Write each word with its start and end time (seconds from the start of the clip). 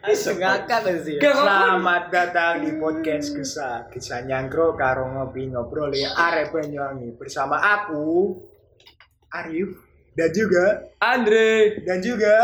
ngakak 0.00 1.04
sih. 1.04 1.20
Selamat 1.20 2.08
datang 2.08 2.64
di 2.64 2.72
podcast 2.80 3.36
Kisah 3.36 3.76
Kisah 3.92 4.24
Nyangkro 4.24 4.72
karo 4.72 5.04
ngopi 5.12 5.52
ngobrol 5.52 5.92
ya 5.92 6.16
Arek 6.16 6.56
Banyuwangi 6.56 7.12
bersama 7.20 7.60
aku 7.60 8.32
Arif 9.28 9.76
dan 10.16 10.30
juga 10.32 10.88
Andre. 10.98 11.84
dan 11.84 11.98
juga 12.00 12.34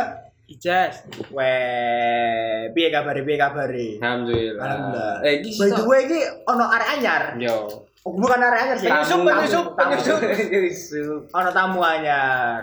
Ijas. 0.47 1.03
Weh, 1.35 2.71
piye 2.71 2.89
kabare 2.95 3.27
piye 3.27 3.35
kabare? 3.35 3.99
Alhamdulillah. 3.99 4.63
Alhamdulillah. 4.63 5.15
Eh, 5.27 5.43
iki 5.43 5.59
By 5.59 5.71
the 5.75 5.83
way 5.91 6.01
iki 6.07 6.21
ono 6.47 6.65
arek 6.71 6.89
anyar. 6.95 7.23
Yo. 7.35 7.67
Oh, 8.07 8.15
bukan 8.15 8.39
arek 8.39 8.61
anyar 8.63 8.77
sih. 8.79 8.87
Penyusup, 8.87 9.27
penyusup, 9.27 9.67
tamu, 9.75 9.99
penyusup. 10.23 11.21
Ono 11.35 11.51
tamu 11.51 11.83
anyar. 11.83 12.63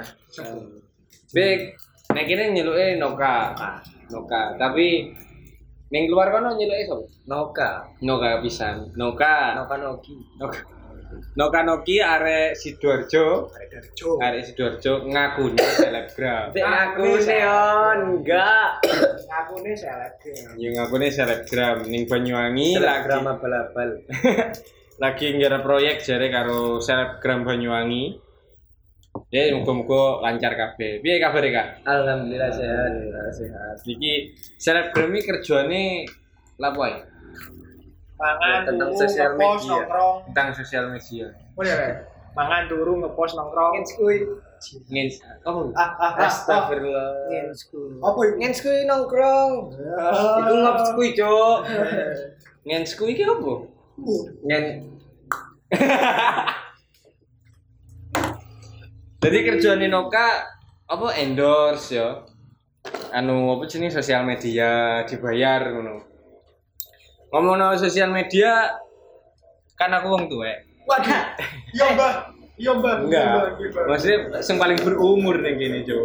Bek, 1.36 1.76
nek 2.14 2.26
kene 2.30 2.54
nyeluke 2.54 2.96
Noka. 3.02 3.58
Noka, 4.14 4.42
tapi 4.62 5.10
ning 5.90 6.04
luar 6.08 6.30
kono 6.30 6.54
nyeluke 6.54 6.86
sapa? 6.86 7.06
Noka. 7.28 7.70
Noka 8.06 8.30
pisan. 8.46 8.94
Noka. 8.94 9.58
Noka 9.58 9.76
Noki. 9.82 10.14
Noka. 10.38 10.60
Noka 11.34 11.60
Noki 11.66 11.98
arek 12.02 12.54
Sidoarjo. 12.58 13.50
Arek 13.54 13.70
Darjo. 13.74 14.10
Arek 14.22 14.44
Sidoarjo 14.46 14.94
ngakune 15.10 15.66
selebgram. 15.78 16.54
Dek 16.54 16.66
aku 16.66 17.08
neon 17.26 17.98
enggak. 18.22 18.70
Aku 19.44 19.66
nih 19.66 19.74
selebgram. 19.74 20.54
Yo 20.62 20.70
ngakune 20.78 21.08
selebgram 21.10 21.78
ning 21.90 22.06
Banyuwangi 22.06 22.78
Telegram 22.78 23.22
lagi 23.26 23.34
abal-abal. 23.34 23.90
lagi 25.04 25.26
ngira 25.34 25.60
proyek 25.66 26.06
jare 26.06 26.30
karo 26.30 26.78
selebgram 26.78 27.46
Banyuwangi. 27.46 28.33
Ya 29.34 29.50
muga-muga 29.50 30.22
lancar 30.22 30.54
kabeh. 30.54 31.02
Piye 31.02 31.18
kabare, 31.18 31.50
Kak? 31.50 31.68
Alhamdulillah 31.90 32.54
sehat. 32.54 32.92
Sehat. 33.34 33.76
Iki 33.82 34.14
selebgram 34.62 35.10
iki 35.10 35.26
kerjane 35.26 36.06
lapo 36.62 36.86
ae? 36.86 37.02
Mangan 38.14 38.62
Tentang 38.70 38.94
sosial 38.94 39.34
ngepost, 39.34 39.66
media. 39.66 39.74
nongkrong. 39.74 40.16
Tentang 40.30 40.50
sosial 40.54 40.84
media. 40.94 41.26
Boleh 41.58 41.74
ya? 41.74 41.90
Mangan 42.38 42.64
turu 42.70 42.94
ngepost 43.02 43.34
nongkrong. 43.34 43.74
Ngenskuy. 43.74 44.18
Ngens 44.94 45.16
oh 45.50 45.74
Ah 45.74 45.92
ah 45.98 46.14
ah. 46.14 46.30
Astagfirullah. 46.30 47.10
Ngenskuy. 47.34 48.00
Apa 48.06 48.20
itu? 48.30 48.36
Ngenskuy 48.38 48.78
nongkrong. 48.86 49.52
Iku 50.46 50.54
ngopskuy, 50.62 51.08
Cuk. 51.18 51.58
ngensku 52.70 53.04
iki 53.10 53.26
opo? 53.26 53.66
Ngen 54.46 54.94
Jadi 59.24 59.38
kerjaan 59.48 59.84
Noka 59.88 60.28
apa 60.84 61.08
endorse 61.16 61.96
ya? 61.96 62.28
Anu 63.16 63.56
apa 63.56 63.64
jenis 63.72 63.96
sosial 63.96 64.28
media 64.28 65.02
dibayar 65.08 65.64
ngono. 65.72 66.04
Ngomong 67.32 67.80
sosial 67.80 68.12
media 68.12 68.68
kan 69.80 69.96
aku 69.96 70.12
wong 70.12 70.28
tuwek. 70.28 70.68
Waduh. 70.84 71.16
Iya, 71.72 71.86
Mbak. 71.96 72.14
Iya, 72.60 72.72
Mbak. 72.76 72.96
Enggak. 73.08 73.26
Iya. 73.26 73.68
Iya. 73.72 73.82
Maksudnya 73.88 74.18
sing 74.44 74.58
paling 74.60 74.80
berumur 74.84 75.40
ning 75.40 75.56
kene, 75.56 75.80
Cuk. 75.88 76.04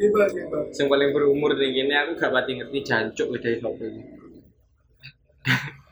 Iya, 0.00 0.06
Mbak. 0.10 0.26
Iya, 0.32 0.42
Mbak. 0.48 0.62
Sing 0.72 0.86
paling 0.88 1.08
berumur 1.12 1.52
ning 1.54 1.70
kene 1.76 1.94
aku 1.94 2.10
gak 2.16 2.32
pati 2.32 2.50
ngerti 2.58 2.78
jancuk 2.82 3.28
dari 3.38 3.60
sapa 3.60 3.84
iki. 3.84 4.02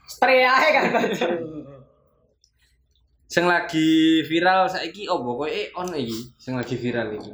spray 0.09 0.41
ae 0.45 0.69
kan. 0.73 0.85
Sing 3.33 3.49
lagi 3.49 4.21
viral 4.29 4.69
saiki 4.69 5.09
opo 5.09 5.41
kowe 5.41 5.49
eh 5.49 5.73
on 5.73 5.89
iki 5.97 6.37
sing 6.37 6.53
lagi 6.53 6.77
viral 6.77 7.17
iki. 7.17 7.33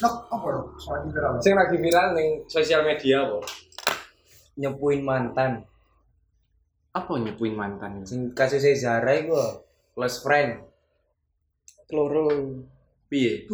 Nok, 0.00 0.14
apa 0.32 0.46
dong? 0.56 0.68
Soal 0.80 1.04
di 1.04 1.12
dalam. 1.12 1.36
Sing 1.36 1.52
lagi 1.52 1.76
viral 1.76 2.16
ning 2.16 2.48
sosial 2.48 2.80
media 2.80 3.28
apa? 3.28 3.44
Nyepuin 4.56 5.04
mantan. 5.04 5.68
Apa 6.96 7.12
nyepuin 7.20 7.52
mantan? 7.52 8.08
Sing 8.08 8.32
kasusnya 8.32 8.72
Zara 8.72 9.20
iku 9.20 9.36
close 9.92 10.24
friend. 10.24 10.64
Kloro. 11.84 12.32
Piye? 13.12 13.44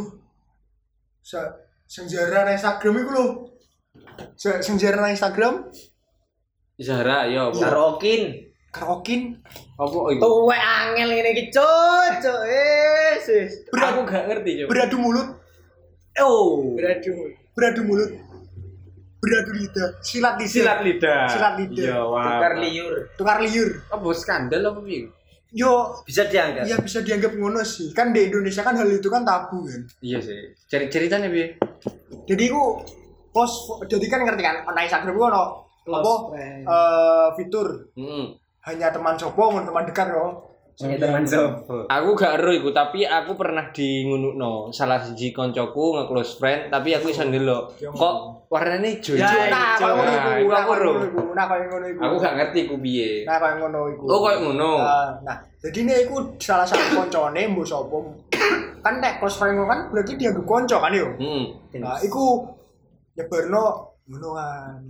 Se 1.26 1.42
senjara 1.90 2.46
nang 2.46 2.54
Instagram 2.54 3.02
iku 3.02 3.10
lho. 3.10 3.26
Se 4.38 4.62
senjara 4.62 5.02
nang 5.02 5.10
Instagram 5.10 5.74
Zara 6.78 7.26
ya 7.26 7.50
apa? 7.50 7.58
Karokin. 7.58 8.43
Karaokin 8.74 9.38
Apa 9.74 9.96
iki? 10.10 10.18
Tuwe 10.18 10.56
angel 10.58 11.08
ini 11.14 11.30
iki, 11.30 11.44
Cuk. 11.48 12.10
Cuk, 12.18 12.40
eh, 12.44 13.14
sis. 13.16 13.62
Aku 13.70 14.02
gak 14.02 14.26
ngerti, 14.26 14.50
Cuk. 14.60 14.68
beradu 14.68 14.96
mulut, 14.98 15.28
Oh. 16.18 16.74
Beradu. 16.74 17.10
beradu 17.54 17.80
mulut. 17.82 18.10
Beradu 19.18 19.50
lidah, 19.56 19.88
silat 19.98 20.36
lidah. 20.36 20.52
Silat 20.52 20.78
lidah. 20.84 21.22
Silat 21.26 21.54
lidah. 21.56 21.86
Ya, 21.86 21.98
wah. 22.04 22.22
Tukar 22.28 22.52
liur. 22.60 22.94
Tukar 23.16 23.38
liur. 23.40 23.70
Apa 23.88 24.06
skandal 24.12 24.62
apa 24.62 24.84
piye? 24.84 25.08
Yo, 25.48 25.96
Bisa 26.02 26.26
diangkat. 26.26 26.66
ya 26.66 26.76
bisa 26.76 26.98
dianggap 27.00 27.32
ngono 27.32 27.62
sih. 27.62 27.88
Kan 27.90 28.10
di 28.10 28.26
Indonesia 28.26 28.60
kan 28.60 28.74
hal 28.74 28.90
itu 28.90 29.06
kan 29.06 29.22
tabu 29.22 29.64
kan. 29.64 29.80
Iya 30.02 30.18
sih. 30.18 30.52
Cari 30.66 30.86
ceritanya 30.88 31.30
piye? 31.30 31.56
Jadi 32.26 32.44
ku 32.46 32.82
post 33.30 33.64
jadi 33.86 34.06
kan 34.08 34.22
ngerti 34.22 34.42
kan 34.42 34.56
nang 34.66 34.82
Instagram 34.82 35.14
ono 35.14 35.44
Close 35.82 36.00
apa 36.00 36.14
eh 36.34 37.28
fitur 37.34 37.68
Heeh. 37.92 38.24
Hanya 38.64 38.88
teman 38.88 39.14
sopo 39.20 39.52
mun 39.52 39.64
teman 39.68 39.84
dekat 39.84 40.08
yo. 40.08 40.40
Ini 40.74 40.98
teman 40.98 41.22
sopo. 41.22 41.86
Aku 41.86 42.18
gak 42.18 42.40
ero 42.42 42.50
iku, 42.50 42.74
tapi 42.74 43.06
aku 43.06 43.38
pernah 43.38 43.70
di 43.70 44.02
ngunukno 44.08 44.74
salah 44.74 44.98
siji 44.98 45.30
koncoku 45.30 45.94
nge-close 45.94 46.40
friend, 46.40 46.72
tapi 46.72 46.96
aku 46.96 47.14
iso 47.14 47.22
ndelok. 47.22 47.78
Kok 47.94 48.14
warnane 48.50 48.98
ijo? 48.98 49.14
Ya, 49.14 49.30
ijo? 49.30 49.38
Nah, 49.54 49.78
koyo 49.78 49.94
ngono 49.94 50.10
Nah, 50.10 50.34
iku, 50.40 50.48
nah 50.50 50.62
aku 50.64 50.72
ero. 50.74 50.90
ngono 50.90 51.06
iku, 51.06 51.22
nah 51.30 51.44
koyo 51.46 51.64
ngono 51.70 51.86
iku. 51.92 52.00
Aku 52.02 52.14
gak 52.18 52.34
ngerti 52.40 52.60
ku 52.66 52.74
piye. 52.82 53.10
Nah, 53.22 53.36
koyo 53.38 53.54
ngono 53.62 53.80
iku. 53.94 54.04
Oh, 54.10 54.18
koyo 54.18 54.38
ngono. 54.42 54.70
Nah, 54.82 55.08
nah, 55.22 55.36
jadi 55.62 55.78
ini 55.86 55.94
iku 56.10 56.16
salah 56.42 56.66
satu 56.66 56.98
koncone 56.98 57.40
mbok 57.54 57.66
sapa. 57.68 57.98
Kan 58.82 58.94
nek 58.98 59.22
close 59.22 59.38
friend 59.38 59.62
kan 59.64 59.80
berarti 59.94 60.12
dia 60.18 60.34
konco 60.34 60.76
kan 60.82 60.90
yo. 60.90 61.06
Heeh. 61.20 61.44
Nah, 61.78 62.02
iku 62.02 62.42
nyebarno 63.14 63.64
ngono 64.10 64.28
kan. 64.34 64.82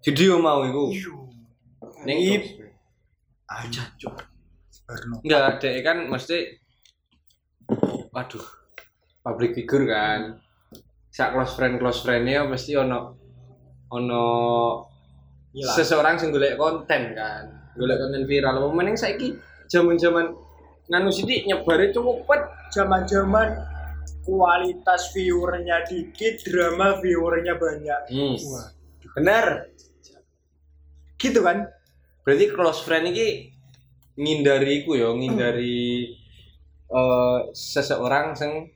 Video 0.00 0.40
mau 0.40 0.64
iku. 0.64 0.88
Ning 2.08 2.18
close. 2.24 2.65
Aja 3.46 3.82
cuk. 3.96 4.14
Nyebarno. 4.86 5.14
Enggak, 5.22 5.44
dek 5.62 5.76
kan 5.82 5.98
mesti 6.06 6.38
waduh. 8.10 8.46
Public 9.22 9.58
figure 9.58 9.86
kan. 9.90 10.20
Sak 11.10 11.32
close 11.32 11.54
friend 11.56 11.80
close 11.80 12.04
friend-nya 12.04 12.46
mesti 12.46 12.76
ono 12.76 13.16
ono 13.90 14.24
Iya 15.56 15.72
lah. 15.72 15.74
seseorang 15.74 16.14
sing 16.20 16.30
golek 16.30 16.60
konten 16.60 17.16
kan. 17.16 17.72
Golek 17.74 17.96
konten 17.96 18.28
viral. 18.28 18.60
Apa 18.60 18.68
meneng 18.70 18.94
saiki 18.94 19.32
zaman-zaman 19.66 20.28
nganu 20.86 21.10
sithik 21.10 21.48
nyebare 21.48 21.90
cepet. 21.90 22.40
Zaman-zaman 22.76 23.48
kualitas 24.26 25.14
viewernya 25.14 25.86
dikit, 25.86 26.42
drama 26.44 26.98
viewernya 26.98 27.54
banyak. 27.56 28.00
Hmm. 28.10 28.34
Wah, 28.52 28.66
Bener. 29.16 29.70
gitu 31.16 31.40
kan? 31.40 31.64
Berarti 32.26 32.50
close 32.50 32.82
friend 32.82 33.14
iki 33.14 33.54
ngindari 34.18 34.82
iku 34.82 34.98
ya, 34.98 35.14
ngindari 35.14 36.10
eh 36.90 37.38
seseorang 37.54 38.34
sing 38.34 38.66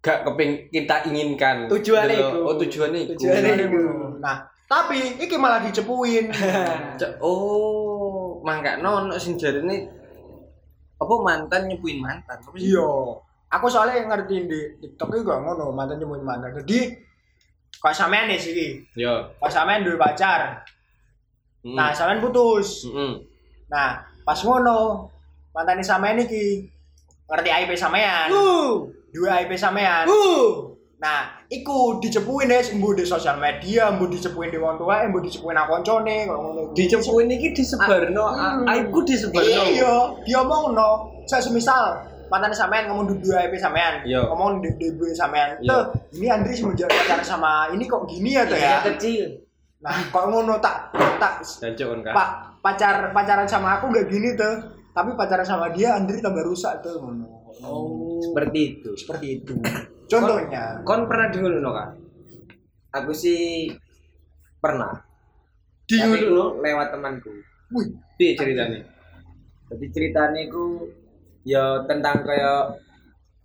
gak 0.00 0.24
keping 0.24 0.72
kita 0.72 1.04
inginkan. 1.12 1.68
Tujuannya 1.68 2.16
iku. 2.16 2.38
Oh, 2.40 2.56
tujuannya 2.56 2.98
iku. 3.04 3.12
Tujuannya 3.20 3.52
iku. 3.68 3.80
Nah, 4.24 4.48
tapi 4.64 5.20
iki 5.20 5.36
malah 5.36 5.60
dicepuin. 5.60 6.32
Oh, 7.20 8.40
mangga 8.40 8.80
nono 8.80 9.16
sing 9.20 9.36
jarine 9.36 9.88
apa 11.00 11.14
mantan 11.20 11.68
nyepuin 11.68 12.00
mantan. 12.00 12.40
Apa 12.40 12.56
sih? 12.56 12.72
Iya. 12.72 12.88
Aku 13.50 13.66
soalnya 13.68 14.08
ngerti 14.08 14.48
di 14.48 14.60
TikTok 14.80 15.10
itu 15.12 15.28
gak 15.28 15.40
ngono, 15.44 15.68
mantan 15.76 16.00
nyemuin 16.00 16.24
mantan. 16.24 16.56
Jadi 16.64 16.96
kok 17.76 17.92
sampean 17.92 18.28
nih 18.28 18.40
sih, 18.40 18.84
Yo. 18.96 19.36
kok 19.36 19.52
sampean 19.52 19.84
duwe 19.84 20.00
pacar. 20.00 20.64
Nah, 21.64 21.92
sampean 21.92 22.24
putus. 22.24 22.88
Mm-mm. 22.88 23.20
Nah, 23.68 24.00
pas 24.24 24.38
ngono, 24.40 25.08
mantan 25.52 25.84
sampean 25.84 26.20
iki 26.20 26.64
ngerti 27.28 27.50
IP 27.52 27.70
sampean. 27.76 28.32
Uh. 28.32 28.88
Dua 29.12 29.44
IP 29.44 29.54
sampean. 29.60 30.08
Uh. 30.08 30.72
Nah, 31.00 31.32
iku 31.48 31.96
dicepuin 31.96 32.52
ya, 32.52 32.60
mbu 32.76 32.92
di 32.92 33.08
sosial 33.08 33.40
media, 33.40 33.88
mbu 33.88 34.12
dicepuin 34.12 34.52
di 34.52 34.60
wong 34.60 34.76
tua, 34.76 35.00
mbu 35.08 35.24
dicepuin 35.24 35.56
nang 35.56 35.64
koncone, 35.64 36.28
ngono. 36.28 36.76
Dicepuin 36.76 37.24
iki 37.32 37.56
disebarno, 37.56 38.26
Hmm. 38.36 38.68
aiku 38.68 39.00
disebarno. 39.00 39.64
Iya, 39.72 39.96
diomongno. 40.28 41.08
Saya 41.24 41.40
semisal 41.40 42.04
mantan 42.28 42.52
sampean 42.52 42.84
ngomong 42.92 43.08
di 43.08 43.14
dua 43.24 43.48
IP 43.48 43.56
sampean, 43.56 44.04
Iya. 44.04 44.28
ngomong 44.28 44.60
di 44.60 44.68
dua 44.92 45.08
sampean. 45.16 45.56
Iya. 45.64 45.72
Tuh, 45.72 45.84
ini 46.20 46.26
Andri 46.28 46.52
semenjak 46.52 46.92
pacaran 46.92 47.24
sama 47.24 47.72
ini 47.72 47.88
kok 47.88 48.04
gini 48.04 48.36
ya 48.36 48.44
tuh 48.44 48.60
ya. 48.60 48.84
Iya, 48.84 48.92
kecil. 48.92 49.26
Nah, 49.80 49.96
kok 50.12 50.24
ngono 50.28 50.60
tak 50.60 50.92
tak 51.16 51.40
Jancuk 51.40 52.04
kan 52.04 52.12
pak 52.12 52.30
pacar 52.60 53.16
pacaran 53.16 53.48
sama 53.48 53.80
aku 53.80 53.88
gak 53.92 54.08
gini 54.12 54.36
tuh. 54.36 54.76
Tapi 54.90 55.16
pacaran 55.16 55.46
sama 55.46 55.72
dia 55.72 55.96
Andri 55.96 56.20
tambah 56.20 56.44
rusak 56.44 56.84
tuh 56.84 57.00
ngono. 57.00 57.24
Oh. 57.64 58.20
Seperti 58.20 58.76
itu. 58.76 58.90
Seperti 58.92 59.26
itu. 59.40 59.54
Contohnya. 60.10 60.82
Kon 60.84 61.06
pernah 61.06 61.30
di 61.30 61.38
ngono 61.40 61.70
Kak? 61.72 61.88
Aku 63.00 63.14
sih 63.14 63.70
pernah. 64.58 64.92
Di 65.86 65.96
Tapi 65.96 66.26
ngono. 66.26 66.58
lewat 66.60 66.88
temanku. 66.92 67.32
Wih, 67.70 67.88
Piye 68.18 68.34
ceritane? 68.34 68.82
Jadi 69.70 69.86
ceritanya 69.94 70.42
ku 70.50 70.90
ya 71.46 71.86
tentang 71.86 72.26
kayak 72.26 72.74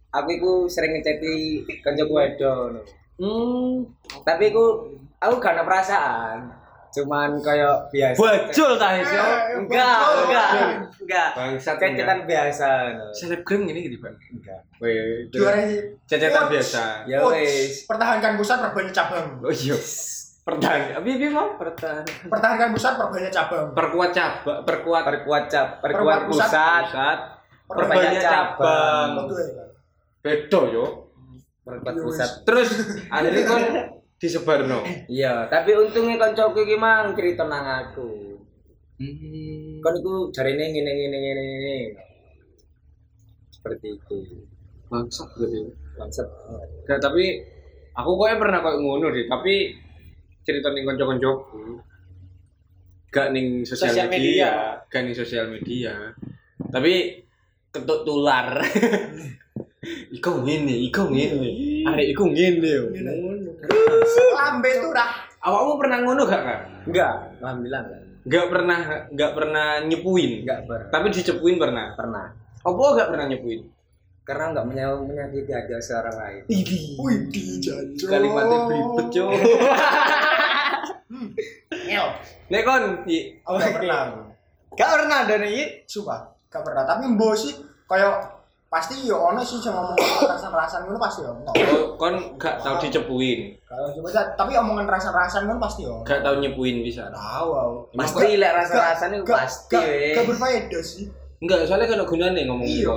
aku 0.10 0.30
iku 0.34 0.52
sering 0.66 0.98
ngeceti 0.98 1.62
kancaku 1.86 2.14
wedok. 2.18 2.82
Hmm. 3.16 3.88
Tapi 4.24 4.52
ku 4.52 4.92
aku 5.20 5.34
gak 5.40 5.56
ada 5.56 5.64
perasaan. 5.64 6.40
Cuman 6.96 7.44
kayak 7.44 7.92
biasa. 7.92 8.16
Bajul 8.16 8.72
ta 8.80 8.96
iso. 8.96 9.20
Enggak, 9.60 10.00
enggak, 10.24 10.50
enggak. 11.04 11.30
Bangsat. 11.36 11.76
Kita 11.76 12.14
biasa. 12.24 12.68
selebgram 13.12 13.68
gini 13.68 13.92
gitu, 13.92 14.00
Pak. 14.00 14.16
Enggak. 14.32 14.60
Weh, 14.80 15.28
juara 15.28 15.60
sih. 15.68 15.92
biasa. 16.48 17.04
Ya 17.04 17.20
wes. 17.20 17.84
Pertahankan 17.84 18.40
pusat 18.40 18.64
perbanyak 18.64 18.96
cabang. 18.96 19.28
Oh 19.44 19.52
iya. 19.52 19.76
Pertahan. 20.46 20.96
Abi 21.02 21.20
abi 21.20 21.28
mau 21.34 21.58
pertahan. 21.60 22.06
Pertahankan 22.32 22.70
pusat 22.72 22.94
perbanyak 22.96 23.34
cabang. 23.34 23.66
Perkuat 23.76 24.12
cabang, 24.16 24.60
perkuat 24.64 25.04
Perkuat 25.04 25.44
cap, 25.52 25.68
Perkuat 25.84 26.20
pusat. 26.32 27.18
perbanyak 27.66 28.24
cabang. 28.24 28.56
cabang. 28.64 29.10
Betul 29.26 29.42
ya. 29.52 29.66
Bedo 30.24 30.62
yo. 30.72 30.86
Perkuat 31.66 31.94
Iya, 31.98 32.04
pusat. 32.06 32.30
Terus 32.46 32.70
akhirnya 33.10 33.44
kon 33.50 33.64
disebarno. 34.22 34.80
Iya, 35.10 35.50
tapi 35.50 35.74
untungnya 35.74 36.22
kancaku 36.22 36.62
iki 36.62 36.78
mang 36.78 37.18
cerita 37.18 37.50
nang 37.50 37.66
aku. 37.66 38.38
Hmm. 39.02 39.82
Kon 39.82 39.96
iku 39.98 40.14
jarine 40.30 40.70
ngene 40.72 40.92
ngene 40.94 41.18
ngene 41.18 41.42
ngene. 41.44 41.76
Seperti 43.50 43.98
itu. 43.98 44.18
Bangsat 44.94 45.30
gitu. 45.42 45.74
Bangsat. 45.98 46.30
Gak 46.86 47.02
tapi 47.02 47.42
aku 47.98 48.10
kok 48.14 48.38
pernah 48.38 48.62
koyo 48.62 48.78
ngono 48.86 49.10
deh, 49.10 49.26
tapi 49.26 49.74
cerita 50.46 50.70
ning 50.70 50.86
kanca-kancaku. 50.86 51.82
Gak 53.10 53.34
ning 53.34 53.66
sosial, 53.66 53.90
Sosial 53.90 54.08
media. 54.14 54.50
gak 54.86 55.02
ning 55.02 55.16
sosial 55.18 55.50
media. 55.50 56.14
Tapi 56.70 57.26
ketuk 57.74 58.06
tular. 58.06 58.54
iku 60.12 60.42
ngene, 60.42 60.76
iku 60.90 61.08
ngene. 61.08 61.50
Arek 61.86 62.08
iku 62.12 62.24
ngene 62.28 62.70
yo. 62.70 62.84
Ngono. 62.90 63.52
Lambe 64.36 64.72
tuh 64.82 64.92
dah. 64.92 65.10
Awakmu 65.40 65.74
pernah 65.78 65.98
ngono 66.02 66.22
gak, 66.26 66.42
Kak? 66.42 66.60
Enggak, 66.90 67.14
alhamdulillah 67.38 67.82
enggak. 67.86 68.02
Gak 68.26 68.46
pernah 68.50 68.80
gak 69.14 69.32
pernah 69.38 69.68
nyepuin. 69.86 70.32
Enggak 70.42 70.60
ber 70.66 70.82
Tapi 70.90 71.08
dicepuin 71.14 71.62
pernah. 71.62 71.94
pernah. 71.94 72.34
Apa 72.66 72.84
gak 72.98 73.10
pernah 73.14 73.26
nyepuin? 73.30 73.62
Karena 74.26 74.50
enggak 74.50 74.66
menyakiti 74.66 75.06
menyakiti 75.06 75.52
aja 75.54 75.78
seorang 75.78 76.16
lain. 76.18 76.42
Wih, 76.98 77.18
dijajo. 77.30 78.06
Kalimatnya 78.10 78.58
belibet, 78.66 79.06
Cuk. 79.14 79.30
Ngel. 81.86 82.08
Nek 82.50 82.62
kon, 82.66 82.84
i- 83.06 83.38
Aku 83.46 83.56
gak 83.58 83.74
pernah. 83.78 84.00
Gak 84.74 84.90
pernah 84.98 85.18
ada 85.24 85.36
nih. 85.38 85.86
Sumpah, 85.86 86.20
gak 86.50 86.64
pernah. 86.66 86.84
Tapi 86.84 87.04
mbok 87.14 87.34
sih 87.38 87.54
kayak 87.86 88.35
pasti 88.66 89.08
yo 89.08 89.16
ono 89.16 89.40
sih 89.40 89.62
cuma 89.62 89.94
ngomong 89.94 90.28
rasan-rasan 90.28 90.84
ngono 90.84 91.00
pasti 91.00 91.22
ono. 91.24 91.48
oh, 91.48 91.96
kon 91.96 92.16
gak 92.36 92.60
tau 92.60 92.76
dicepuin. 92.82 93.56
Kalau 93.64 93.88
coba 93.96 94.36
tapi 94.36 94.52
omongan 94.58 94.90
rasan-rasan 94.90 95.48
kan 95.48 95.58
pasti 95.62 95.88
ono. 95.88 96.04
Gak 96.04 96.20
tau 96.26 96.36
nyepuin 96.42 96.84
bisa. 96.84 97.08
Tahu 97.14 97.50
aku. 97.56 97.78
Pasti 97.96 98.36
lek 98.36 98.52
rasa-rasanya 98.52 99.18
Gak- 99.24 99.38
pasti. 99.40 99.78
gak- 99.80 100.28
berfaedah 100.28 100.84
sih. 100.84 101.06
Enggak, 101.40 101.68
soalnya 101.68 101.88
kan 101.88 102.04
gunane 102.04 102.42
ngomong 102.48 102.66
Iya. 102.68 102.94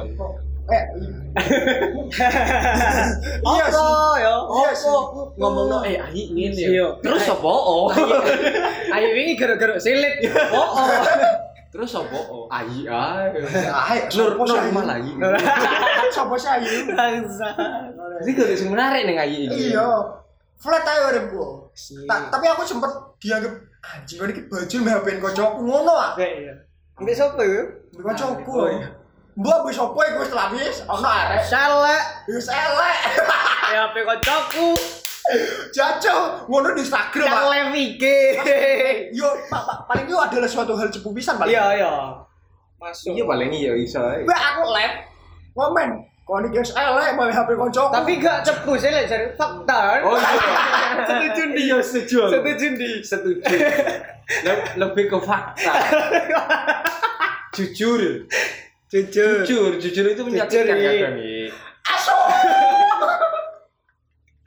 Eh, 0.68 0.84
iya 3.40 3.66
sih. 3.72 3.88
ya? 4.20 4.34
Iya 4.36 4.70
sih. 4.76 4.92
Ngomong 5.40 5.80
eh 5.84 5.96
ayi 5.96 6.22
ngene. 6.32 6.60
Iya. 6.60 6.86
Terus 7.00 7.24
apa? 7.28 7.48
Oh. 7.48 7.88
Ayo 8.92 9.08
ini 9.16 9.32
gara-gara 9.36 9.80
silit. 9.80 10.28
Oh, 10.52 10.68
oh. 10.76 10.88
Terus? 11.68 11.90
Oh, 11.94 12.48
ayi 12.48 12.88
ae. 12.88 13.28
Ayo, 13.68 14.02
Nur 14.16 14.28
sopo 14.32 14.42
sih 14.44 14.56
normal 14.72 14.88
ayu? 14.96 15.12
ayi. 15.20 16.08
Sopo 16.08 16.34
sih? 16.34 16.88
Bangsa. 16.88 17.48
Jadi 18.24 18.30
gak 18.32 18.56
sing 18.56 18.68
menarik 18.72 19.04
ning 19.04 19.20
ayi 19.20 19.46
iki. 19.46 19.76
Iya. 19.76 19.84
Flat 20.56 20.82
aja 20.82 21.12
uripku. 21.12 21.68
Ta- 22.08 22.26
Tapi 22.32 22.44
aku 22.48 22.62
sempet 22.64 22.90
dianggap 23.20 23.52
anjing 23.78 24.18
kok 24.18 24.26
iki 24.26 24.42
baju 24.48 24.76
mehapin 24.82 25.16
kocokku 25.20 25.60
ngono 25.62 25.92
ah. 25.92 26.12
Iya. 26.16 26.56
Mbak 26.98 27.14
sapa 27.14 27.42
ya? 27.44 27.62
Mbak 27.94 28.02
kocokku. 28.10 28.52
Oh, 28.56 28.66
iya. 28.66 28.88
Mbak 29.38 29.58
wis 29.70 29.78
opo 29.78 30.00
iku 30.02 30.18
wis 30.24 30.32
labis 30.34 30.76
ono 30.88 31.06
arek. 31.06 31.46
Salek. 31.46 32.02
Wis 32.26 32.48
elek. 32.50 32.96
Ya 33.68 33.86
HP 33.86 33.96
kocokku. 34.02 34.68
Jajo 35.70 36.16
ngono 36.48 36.72
di 36.72 36.80
Instagram. 36.80 37.28
Pak. 37.28 37.40
Salek 37.44 37.64
iki. 37.76 38.16
Yo, 39.12 39.28
Pak, 39.46 39.62
Pak, 39.64 39.78
paling 39.86 40.06
itu 40.08 40.16
adalah 40.16 40.48
suatu 40.48 40.72
hal 40.74 40.88
cepu 40.88 41.12
pisan 41.12 41.36
paling. 41.36 41.52
Iya, 41.52 41.64
iya. 41.76 41.92
Masuk. 42.80 43.12
Iya 43.12 43.24
paling 43.26 43.50
iya 43.52 43.72
iso 43.76 44.00
ae. 44.00 44.24
Mbak 44.24 44.40
aku 44.40 44.62
live. 44.72 44.96
Komen. 45.52 45.90
Kok 46.28 46.36
ini 46.44 46.48
guys 46.52 46.70
elek 46.76 47.16
mau 47.16 47.24
HP 47.24 47.56
kocokku. 47.56 47.88
Tapi 47.88 48.12
gak 48.20 48.44
cepu 48.44 48.76
sih 48.76 48.92
lek 48.92 49.08
cari 49.08 49.26
fakta. 49.32 49.80
Oh 50.04 50.12
iya. 50.12 50.60
Setuju 51.08 51.42
di 51.56 51.62
yo 51.66 51.78
setuju. 51.80 52.20
Setuju 52.28 52.66
di. 52.76 52.90
Setuju. 53.00 53.40
Le- 54.44 54.66
Lebih 54.76 55.04
ke 55.08 55.18
fakta. 55.24 55.72
Jujur. 57.56 58.28
Jujur. 58.88 59.44
Jujur, 59.44 59.72
jujur 59.80 60.04
itu 60.04 60.22
menyakitkan 60.24 60.76
kadang 60.76 61.16
asu. 61.88 62.16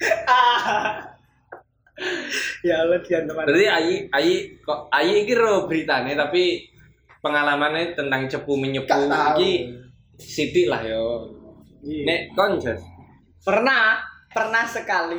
Ya 2.66 2.82
Allah 2.82 2.98
kian 3.06 3.30
teman. 3.30 3.46
Berarti 3.46 3.68
Ayi 3.70 3.96
Ayi 4.10 4.36
kok 4.62 4.90
Ayi 4.90 5.22
iki 5.26 5.38
ro 5.38 5.70
beritane 5.70 6.18
tapi 6.18 6.66
pengalamannya 7.22 7.94
tentang 7.94 8.26
cepu 8.26 8.58
menyepu 8.58 8.90
iki 9.38 9.70
sithik 10.18 10.70
lah 10.70 10.82
yo. 10.82 11.30
Nek 11.82 12.34
kon 12.38 12.62
Jas, 12.62 12.82
Pernah, 13.42 14.02
pernah 14.30 14.66
sekali. 14.66 15.18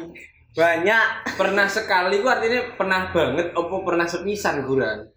Banyak. 0.52 1.34
pernah 1.34 1.64
sekali 1.64 2.20
ku 2.20 2.28
artinya 2.28 2.76
pernah 2.76 3.08
banget 3.08 3.56
apa 3.56 3.76
pernah 3.82 4.06
sepisan 4.06 4.68
guran? 4.68 5.08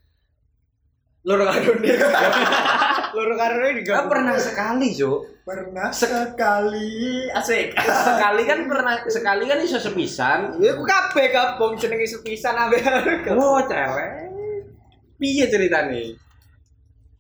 Loro 1.25 1.49
ini. 1.49 1.91
Loro 3.15 3.33
karo 3.33 3.63
ini 3.71 3.81
Kan 3.81 4.11
pernah 4.11 4.35
sekali, 4.35 4.91
Jo. 4.91 5.23
Pernah 5.45 5.87
sekali 5.89 7.25
asik. 7.31 7.71
Sekali 7.79 8.41
kan 8.43 8.59
pernah 8.67 8.99
sekali 9.07 9.43
kan 9.45 9.61
iso 9.61 9.79
sepisan. 9.79 10.59
Ya 10.59 10.75
aku 10.75 10.83
kabeh 10.83 11.31
kabung 11.31 11.79
jenenge 11.79 12.03
sepisan 12.03 12.57
ambek 12.57 12.83
Oh, 13.31 13.61
cewek. 13.63 14.09
Piye 15.15 15.47
ceritane? 15.47 16.17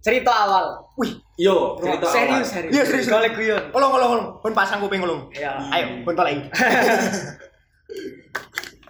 cerita 0.05 0.29
awal. 0.29 0.85
Wih, 1.01 1.17
Yo, 1.33 1.81
cerita 1.81 2.05
serius, 2.05 2.45
awal. 2.45 2.53
serius. 2.53 2.73
Iya, 2.77 2.83
serius. 2.85 3.07
Golek 3.09 3.33
guyon. 3.33 3.63
Ulung 3.73 3.89
ulung 3.89 4.11
ulung. 4.13 4.27
Pun 4.37 4.53
pasang 4.53 4.77
kuping 4.77 5.01
ulung. 5.01 5.33
Ya. 5.33 5.57
Ayo, 5.73 6.05
pun 6.05 6.13
tolong. 6.13 6.45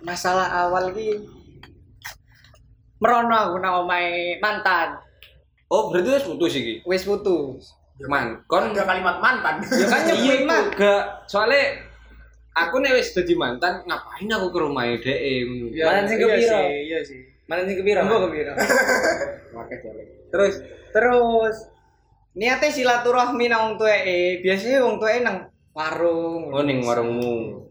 Masalah 0.04 0.68
awal 0.68 0.92
ki 0.92 1.24
merono 3.00 3.32
aku 3.32 3.56
nang 3.60 3.88
omahe 3.88 4.44
mantan. 4.44 5.00
Oh, 5.66 5.90
berarti 5.90 6.10
wis 6.12 6.26
putus 6.26 6.54
iki. 6.54 6.74
Wis 6.84 7.04
putus. 7.04 7.74
Man, 8.02 8.44
kon 8.46 8.70
Ada 8.70 8.84
kalimat 8.84 9.18
mantan. 9.18 9.64
Ya 9.66 9.88
kan 9.88 10.04
iya 10.12 10.34
iku, 10.36 10.46
mah. 10.46 10.68
gak 10.70 11.02
soalnya 11.26 11.80
aku 12.54 12.80
nih 12.80 12.92
wis 12.92 13.12
dadi 13.12 13.34
mantan 13.34 13.82
ngapain 13.82 14.28
aku 14.30 14.52
ke 14.52 14.60
rumah 14.60 14.84
dhek 14.86 15.20
Mantan 15.78 16.04
sing 16.06 16.18
Iya 16.18 16.28
kepiro? 16.28 16.60
sih. 16.60 16.68
Iya 16.86 17.00
sih. 17.02 17.20
Mantan 17.46 17.66
sing 17.66 17.78
kepiro? 17.80 18.04
Mbok 18.04 18.20
kepiro. 18.28 18.52
Pakai 19.50 19.78
cewek. 19.84 20.06
terus 20.28 20.54
Terus 20.92 21.56
niate 22.34 22.68
silaturahmi 22.70 23.48
nang 23.48 23.62
wong 23.64 23.76
tuweke. 23.78 24.40
Biasanya 24.40 24.80
wong 24.82 24.96
tuweke 24.96 25.20
nang 25.22 25.38
warung. 25.72 26.52
oh 26.52 26.62
ning 26.62 26.80
warungmu 26.80 27.64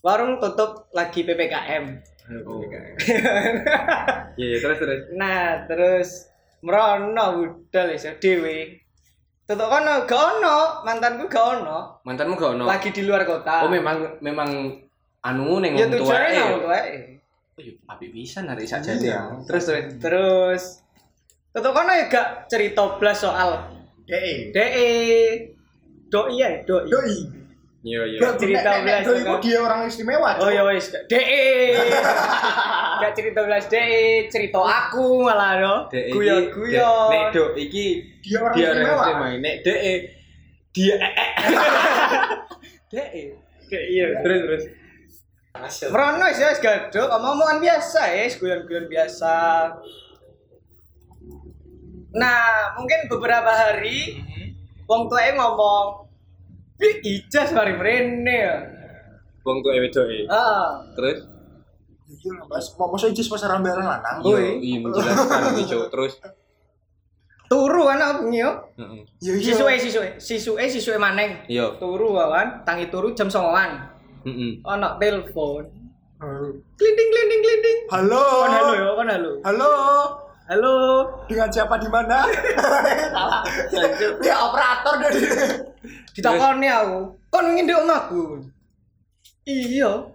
Warung 0.00 0.38
tutup 0.38 0.88
lagi 0.90 1.22
PPKM. 1.22 1.84
oh. 2.42 2.60
iya 4.34 4.46
iya, 4.48 4.56
terus 4.58 4.78
terus 4.78 5.00
Nah, 5.12 5.64
terus 5.66 6.08
merono 6.66 7.24
budal 7.38 7.94
iso 7.94 8.10
dhewe. 8.18 8.82
Tutuk 9.46 9.70
kono 9.70 10.02
gak 10.10 10.22
ono, 10.42 10.82
mantanku 10.82 11.30
gak 11.30 11.62
ono. 11.62 12.02
mantanmu 12.02 12.34
gak 12.34 12.50
ono 12.58 12.64
Lagi 12.66 12.90
di 12.90 13.06
luar 13.06 13.22
kota. 13.22 13.62
oh 13.62 13.70
memang 13.70 14.18
memang 14.18 14.50
anu 15.22 15.62
ning 15.62 15.78
ya 15.78 15.86
wong 15.86 15.94
tujuannya 15.94 16.02
tuwae. 16.02 16.34
nang 16.34 16.50
wong 16.50 16.62
tuweke. 16.66 16.98
Oh, 17.56 17.62
iya, 17.62 17.72
api 17.88 18.06
bisa 18.10 18.42
narik 18.42 18.66
saja 18.66 18.90
Iya. 18.98 19.38
terus 19.46 19.64
terus 19.70 19.86
Terus 20.02 20.62
tutuk 21.54 21.72
kono 21.72 21.94
ya 21.94 22.10
gak 22.10 22.50
cerita 22.50 22.98
blas 22.98 23.22
soal 23.22 23.50
DE. 24.02 24.50
DE 24.50 24.90
doi 26.06 26.38
ya, 26.38 26.50
doi. 26.62 26.86
Doi. 26.86 27.14
Iya 27.82 28.00
iya 28.02 28.18
Gak 28.18 28.34
Cerita 28.38 28.70
belas. 28.80 29.00
itu 29.00 29.12
kan? 29.18 29.38
dia 29.40 29.58
orang 29.58 29.80
istimewa. 29.84 30.30
Oh 30.38 30.48
ya 30.48 30.62
wis, 30.64 30.88
DE. 31.06 31.76
Gak 33.02 33.12
cerita 33.12 33.40
belas 33.42 33.64
DE, 33.66 34.26
cerita 34.26 34.58
aku 34.58 35.20
malah 35.20 35.58
no. 35.58 35.74
Guyon-guyon. 35.90 36.72
Dek- 36.72 37.10
nek 37.10 37.24
dok 37.30 37.50
iki 37.54 37.86
Dia 38.20 38.38
orang 38.40 38.54
dia 38.54 38.66
orang 38.66 38.78
istimewa. 38.80 39.04
istimewa 39.04 39.28
nek 39.38 39.56
dek 39.60 39.80
dia 40.70 40.94
eh, 40.94 41.12
eh. 41.14 41.30
dek 42.92 43.10
Kayak 43.66 43.86
iya. 43.88 44.06
terus 44.20 44.40
terus. 44.42 44.64
Merono 45.88 46.28
ya 46.28 46.52
wis 46.52 46.60
gaduk, 46.60 47.08
omong-omongan 47.08 47.58
biasa 47.58 48.12
ya, 48.12 48.28
guyon-guyon 48.30 48.86
biasa. 48.86 49.34
Nah, 52.12 52.44
mungkin 52.72 53.10
beberapa 53.10 53.48
hari 53.48 54.20
wong 54.84 55.10
tuae 55.10 55.34
ngomong, 55.34 56.05
"Bi 56.76 56.88
ijaz 57.02 57.52
mari 57.52 57.72
mrene 57.74 58.36
ya." 58.36 58.54
Wong 59.42 59.62
tuwa 59.62 59.78
wedoke. 59.78 60.26
Ah, 60.26 60.82
Terus 60.98 61.22
iki 62.06 62.28
Mas, 62.46 62.66
mau 62.74 62.90
mosok 62.90 63.10
ijaz 63.10 63.26
pas 63.26 63.42
rambelan 63.44 63.82
lanang. 63.82 64.18
iya, 64.22 64.34
Woi, 64.34 64.48
iya 64.58 64.76
menjelaskan 64.78 65.40
iki. 65.56 65.74
Terus 65.94 66.12
turu 67.46 67.86
kan 67.86 68.02
aku 68.02 68.26
yo. 68.34 68.50
heeh. 68.74 69.02
Ya 69.22 69.32
sisuke 69.38 69.78
sisuke, 69.78 70.10
sisuke 70.18 70.66
sisuke 70.66 70.98
maneng. 70.98 71.46
Iya. 71.46 71.78
Turu 71.78 72.18
kan, 72.18 72.66
tangi 72.66 72.90
turu 72.90 73.14
jam 73.14 73.30
09.00. 73.30 74.26
Heeh. 74.26 74.52
Ono 74.66 74.88
telepon. 74.98 75.62
Glinding 76.74 77.08
glinding 77.12 77.40
glinding. 77.40 77.78
Halo. 77.92 78.24
Kon 78.42 78.50
halo 78.50 78.72
ya, 78.74 78.86
kon 78.98 79.06
halo. 79.06 79.30
Halo. 79.46 79.72
Halo. 80.46 80.74
Dengan 81.30 81.46
siapa 81.46 81.78
di 81.78 81.86
mana? 81.86 82.26
Salah. 83.14 83.42
Dia 84.18 84.34
operator 84.42 84.94
dari. 84.98 85.20
Ditakoni 86.14 86.68
aku, 86.68 86.98
kon 87.28 87.44
wingi 87.50 87.62
ndek 87.66 87.80
omahku. 87.82 88.22
Iya. 89.46 90.10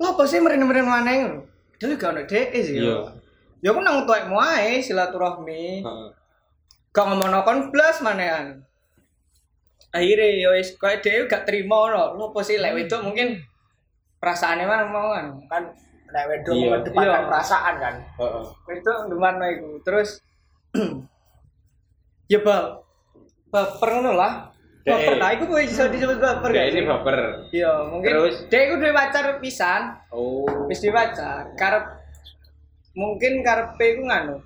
Apa 0.00 0.22
sih 0.26 0.40
meren-meren 0.40 0.84
maneh 0.84 1.14
ngono? 1.22 1.40
Dhewe 1.80 1.94
gak 1.96 2.12
ono 2.16 2.22
dhek 2.24 2.48
sih. 2.54 2.80
Iya. 2.80 3.12
Ya 3.64 3.72
aku 3.72 3.80
nang 3.80 4.04
tuwekmu 4.04 4.36
ae 4.36 4.80
silaturahmi. 4.80 5.80
Heeh. 5.84 6.08
Gak 6.92 7.04
ngomongno 7.08 7.40
kon 7.42 7.72
blas 7.72 8.00
manehan. 8.00 8.60
Akhirnya 9.94 10.26
ya 10.26 10.48
wis 10.52 10.74
koyo 10.76 10.98
dhewe 11.00 11.26
gak 11.26 11.44
trimo 11.46 11.88
no. 11.88 12.14
Lha 12.14 12.24
apa 12.28 12.40
sih 12.42 12.56
lek 12.58 12.74
wedok 12.74 13.04
mungkin 13.04 13.40
perasaannya 14.20 14.64
mana 14.66 14.84
mau 14.88 15.12
kan. 15.12 15.26
Kan 15.48 15.62
nek 16.12 16.24
wedok 16.30 16.54
Iya. 16.54 16.64
mengedepankan 16.70 17.20
Iya. 17.20 17.28
perasaan 17.30 17.74
kan. 17.80 17.94
Heeh. 18.20 18.44
Wedok 18.68 18.98
ndemarno 19.08 19.44
iku. 19.50 19.70
Terus 19.84 20.08
ya 22.32 22.38
bal. 22.40 22.82
Baper 23.50 23.88
ngono 23.92 24.12
lah. 24.18 24.50
Baper 24.84 25.16
Dek. 25.16 25.20
ta 25.20 25.28
iku 25.32 25.44
kowe 25.48 25.62
iso 25.64 25.84
disebut 25.88 26.18
baper. 26.20 26.50
Ya 26.52 26.60
gak 26.60 26.68
ini 26.68 26.80
sih? 26.80 26.84
baper. 26.84 27.18
Iya, 27.48 27.72
mungkin 27.88 28.10
Terus? 28.12 28.36
iku 28.52 28.74
duwe 28.76 28.92
pacar 28.92 29.24
pisan, 29.40 29.82
Oh. 30.12 30.44
wis 30.68 30.84
duwe 30.84 30.92
pacar. 30.92 31.56
Karep 31.56 31.84
mungkin 32.92 33.40
karepe 33.40 33.96
iku 33.96 34.02
nganu. 34.04 34.36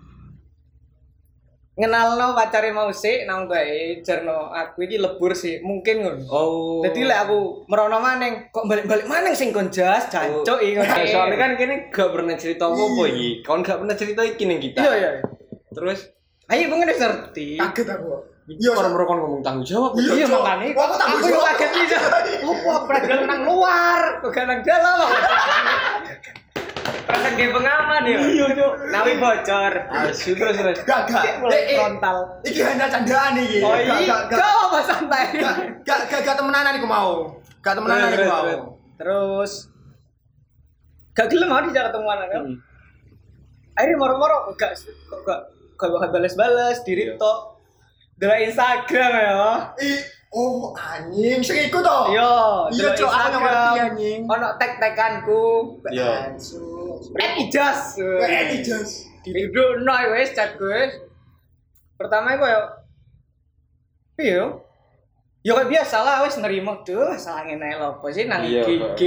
Ngenalno 1.79 2.35
pacare 2.35 2.75
mau 2.75 2.91
sik 2.91 3.27
nang 3.27 3.47
bae 3.47 4.03
jarno 4.03 4.51
aku 4.51 4.87
iki 4.87 4.99
lebur 4.99 5.35
sih, 5.35 5.59
mungkin 5.63 6.07
ngono. 6.07 6.23
Oh. 6.31 6.83
Jadi 6.87 7.07
lek 7.07 7.19
aku 7.27 7.67
merono 7.67 7.99
maneng, 7.99 8.51
kok 8.55 8.67
balik-balik 8.67 9.11
maneng 9.11 9.35
sing 9.35 9.51
kon 9.51 9.71
jas, 9.75 10.07
jancuk 10.07 10.59
iki 10.63 10.79
ngono. 10.79 10.87
Nah, 10.87 11.07
soalnya 11.07 11.37
kan 11.39 11.51
kini 11.59 11.91
gak 11.91 12.11
pernah 12.15 12.35
cerita 12.39 12.71
apa-apa 12.71 13.03
iki. 13.11 13.29
Kau 13.43 13.59
gak 13.59 13.79
pernah 13.83 13.95
cerita 13.99 14.23
iki 14.23 14.43
ning 14.47 14.63
kita. 14.63 14.87
Iya 14.87 14.93
iya. 14.95 15.11
Terus 15.75 16.15
Ayo 16.49 16.65
wis 16.73 16.97
ngerti. 16.97 17.61
Kaget 17.61 17.89
aku. 17.93 18.38
Iya, 18.49 18.71
orang 18.73 18.93
mereka 18.93 19.13
ngomong 19.15 19.43
tanggung 19.45 19.61
jawab. 19.63 19.91
Iya 19.95 20.25
Cok. 20.25 20.41
makane. 20.41 20.67
Wah, 20.73 20.85
aku 20.85 20.95
tak 20.97 21.07
Aku 21.07 21.17
bisa. 21.19 21.29
yo 21.29 21.41
kaget 21.45 21.71
iki. 21.77 21.97
Opo 22.41 22.73
pernah 22.89 23.21
nang 23.23 23.41
luar, 23.45 24.01
gak 24.25 24.45
nang 24.45 24.61
dalam. 24.63 25.09
Perasaan 27.05 27.35
kayak 27.35 27.53
pengaman 27.53 28.03
ya. 28.05 28.17
Iya, 28.19 28.47
Cuk. 28.51 28.73
Nawi 28.89 29.13
bocor. 29.17 29.73
Asu 29.91 30.31
terus 30.33 30.55
terus. 30.57 30.79
Gak 30.83 31.01
gak. 31.07 31.25
Mulai 31.41 31.61
frontal. 31.75 32.17
Iki 32.41 32.61
hanya 32.63 32.87
candaan 32.87 33.33
iki. 33.37 33.59
Oh 33.61 33.73
Gak, 33.73 33.99
iya, 34.01 34.17
gak, 34.27 34.41
apa 34.41 34.79
santai? 34.83 35.25
gak, 35.85 35.99
gak, 36.09 36.21
gak, 36.25 36.37
temenanan 36.37 36.73
iku 36.73 36.89
mau. 36.89 37.13
Gak 37.59 37.75
temenanan 37.75 38.09
Terus, 38.09 38.17
iku 38.19 38.33
mau. 38.33 38.45
terus, 38.97 39.53
gak 41.13 41.27
gelem 41.29 41.47
mau 41.47 41.61
dijak 41.61 41.85
ketemuan 41.87 42.19
kan? 42.25 42.43
Hmm. 42.45 42.57
Akhirnya 43.75 43.95
moro-moro 43.95 44.51
gak 44.55 44.73
kok 45.05 45.21
gak 45.23 45.41
gak 45.77 46.11
balas-balas 46.11 46.81
Iya. 46.83 47.15
Delok 48.19 48.39
Instagram 48.43 49.11
ya. 49.15 49.47
Ih, 49.79 50.01
oh 50.29 50.75
anjing, 50.75 51.39
sing 51.39 51.71
iku 51.71 51.79
to. 51.79 51.99
Iya, 52.11 52.33
Iya, 52.69 52.89
aku 52.91 52.99
ngerti, 52.99 53.07
Instagram. 53.07 53.87
anjing. 53.87 54.21
Ono 54.27 54.49
tag-taganku. 54.59 55.43
Iya. 55.87 56.35
Eh 57.15 57.33
ijas. 57.41 57.95
Eh, 57.97 58.59
ijas. 58.59 59.07
Diduduk 59.23 59.83
no 59.83 59.95
wis 60.13 60.33
chat 60.33 60.55
gue. 60.55 60.81
Pertama 61.95 62.35
iku 62.35 62.45
yo 62.45 62.63
piye 64.15 64.35
yo? 64.35 64.47
Ya 65.43 65.55
kayak 65.55 65.71
biasa 65.71 65.97
lah 66.03 66.17
wis 66.23 66.35
nerima 66.37 66.83
tuh 66.83 67.15
salah 67.15 67.47
ngene 67.47 67.79
lho 67.79 67.95
apa 67.95 68.07
sih 68.11 68.27
nang 68.27 68.43
Iya, 68.43 68.67
IG. 68.67 69.03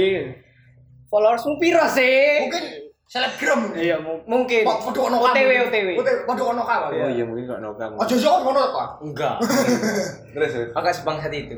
Followersmu 1.06 1.60
piro 1.60 1.84
sih? 1.86 2.48
Mungkin 2.48 2.64
selebgram. 3.06 3.74
Iya, 3.76 4.00
mu- 4.00 4.22
mungkin. 4.24 4.64
Kok 4.64 4.78
padha 4.88 5.00
ono 5.08 5.16
OTW? 5.20 5.50
OTW. 5.68 5.88
Padha 6.26 6.42
ono 6.48 6.62
kamu. 6.64 6.86
Oh 6.96 7.10
iya 7.12 7.24
mungkin 7.24 7.44
gak 7.48 7.60
nokang. 7.60 7.90
Aja 7.96 8.14
sok 8.16 8.36
ngono 8.42 8.60
Pak. 8.72 8.88
Enggak. 9.04 9.36
Terus. 10.34 10.52
Agak 10.72 10.94
sebangsat 10.96 11.32
itu. 11.32 11.56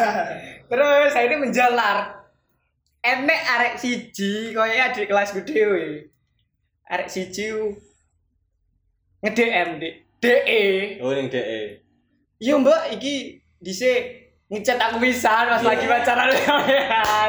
Terus 0.70 1.08
saya 1.10 1.26
ini 1.26 1.36
menjalar. 1.38 1.98
Enek 3.06 3.40
arek 3.46 3.74
siji 3.78 4.50
koyo 4.50 4.74
adik 4.74 5.06
kelasku 5.06 5.46
dhewe. 5.46 6.10
Arek 6.90 7.06
siji 7.06 7.54
nge-DM 9.22 9.68
di 9.78 9.88
DE. 10.18 10.62
Oh 11.02 11.14
ning 11.14 11.30
DE. 11.30 11.82
Iya 12.42 12.58
mbak, 12.58 12.98
iki 12.98 13.40
dhisik 13.62 14.25
ngechat 14.46 14.78
aku 14.78 15.02
pisan 15.02 15.50
pas 15.50 15.62
lagi 15.62 15.86
pacaran 15.90 16.30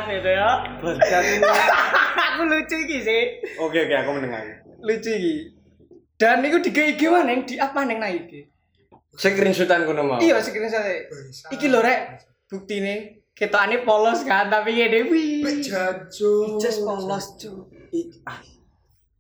gitu 0.05 0.29
ya. 0.29 0.51
aku 2.29 2.41
lucu 2.45 2.75
iki 2.85 2.97
sih. 3.01 3.21
Oke 3.57 3.89
oke 3.89 3.95
aku 3.97 4.09
mendengar. 4.13 4.45
Lucu 4.85 5.09
iki. 5.09 5.35
Dan 6.17 6.45
iku 6.45 6.61
di 6.61 6.69
IG 6.73 7.01
maneng 7.09 7.45
di 7.45 7.57
up 7.57 7.73
maneng 7.73 7.97
nang 8.01 8.13
IG. 8.13 8.49
Screenshotan 9.17 9.89
kono 9.89 10.05
mau. 10.05 10.21
Iya, 10.21 10.37
screenshot 10.45 10.85
Iki 11.49 11.73
lho 11.73 11.81
rek, 11.81 12.21
buktine 12.45 13.25
ketokane 13.33 13.81
polos 13.81 14.21
kan, 14.21 14.49
tapi 14.49 14.77
ngene 14.77 15.09
wi. 15.09 15.41
Jajo. 15.61 16.61
Just 16.61 16.85
polos, 16.85 17.37
cu. 17.41 17.65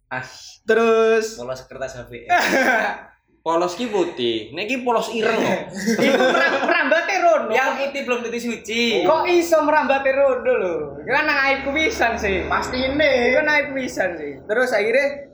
As. 0.09 0.61
Terus 0.63 1.35
Polos 1.35 1.65
kertas 1.65 1.97
HP. 1.97 2.29
Polos 3.47 3.79
ki 3.79 3.87
putih. 3.87 4.51
Nek 4.51 4.67
ki 4.67 4.83
polos 4.83 5.07
ireng 5.15 5.39
kok. 5.39 5.71
iku 6.03 6.25
merambate 6.67 7.15
rono. 7.23 7.47
Yang 7.55 7.71
putih 7.79 8.01
belum 8.03 8.19
tentu 8.27 8.39
suci. 8.43 9.07
Kok 9.07 9.23
iso 9.23 9.63
merambate 9.63 10.11
rono 10.11 10.51
lho? 10.51 10.75
Kan 11.07 11.23
nang 11.23 11.39
aibku 11.47 11.71
pisan 11.71 12.19
sih. 12.19 12.43
Pasti 12.51 12.75
Iku 12.83 12.99
kan 12.99 13.47
aib 13.47 13.71
pisan 13.71 14.19
sih. 14.19 14.43
Terus 14.43 14.75
akhirnya 14.75 15.31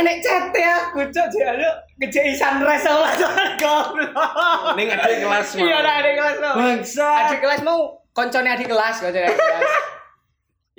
Enek 0.00 0.16
chat 0.24 0.48
ya, 0.56 0.88
aku 0.88 1.12
cok 1.12 1.28
ada 1.44 1.84
ngejai 2.00 2.32
sunrise 2.32 2.88
sama 2.88 3.04
goblok. 3.60 4.16
Ning 4.80 4.88
adik 4.88 5.20
kelas 5.20 5.52
mau. 5.52 5.60
Iya, 5.60 5.76
ada 5.84 6.10
kelas 6.16 6.36
mau. 6.40 6.54
Bangsa. 6.56 7.08
Adik 7.28 7.38
kelas 7.44 7.60
mau 7.60 7.78
koncone 8.16 8.48
adik 8.48 8.72
kelas, 8.72 8.96
koncone 9.04 9.28
adik 9.28 9.36
kelas. 9.36 9.72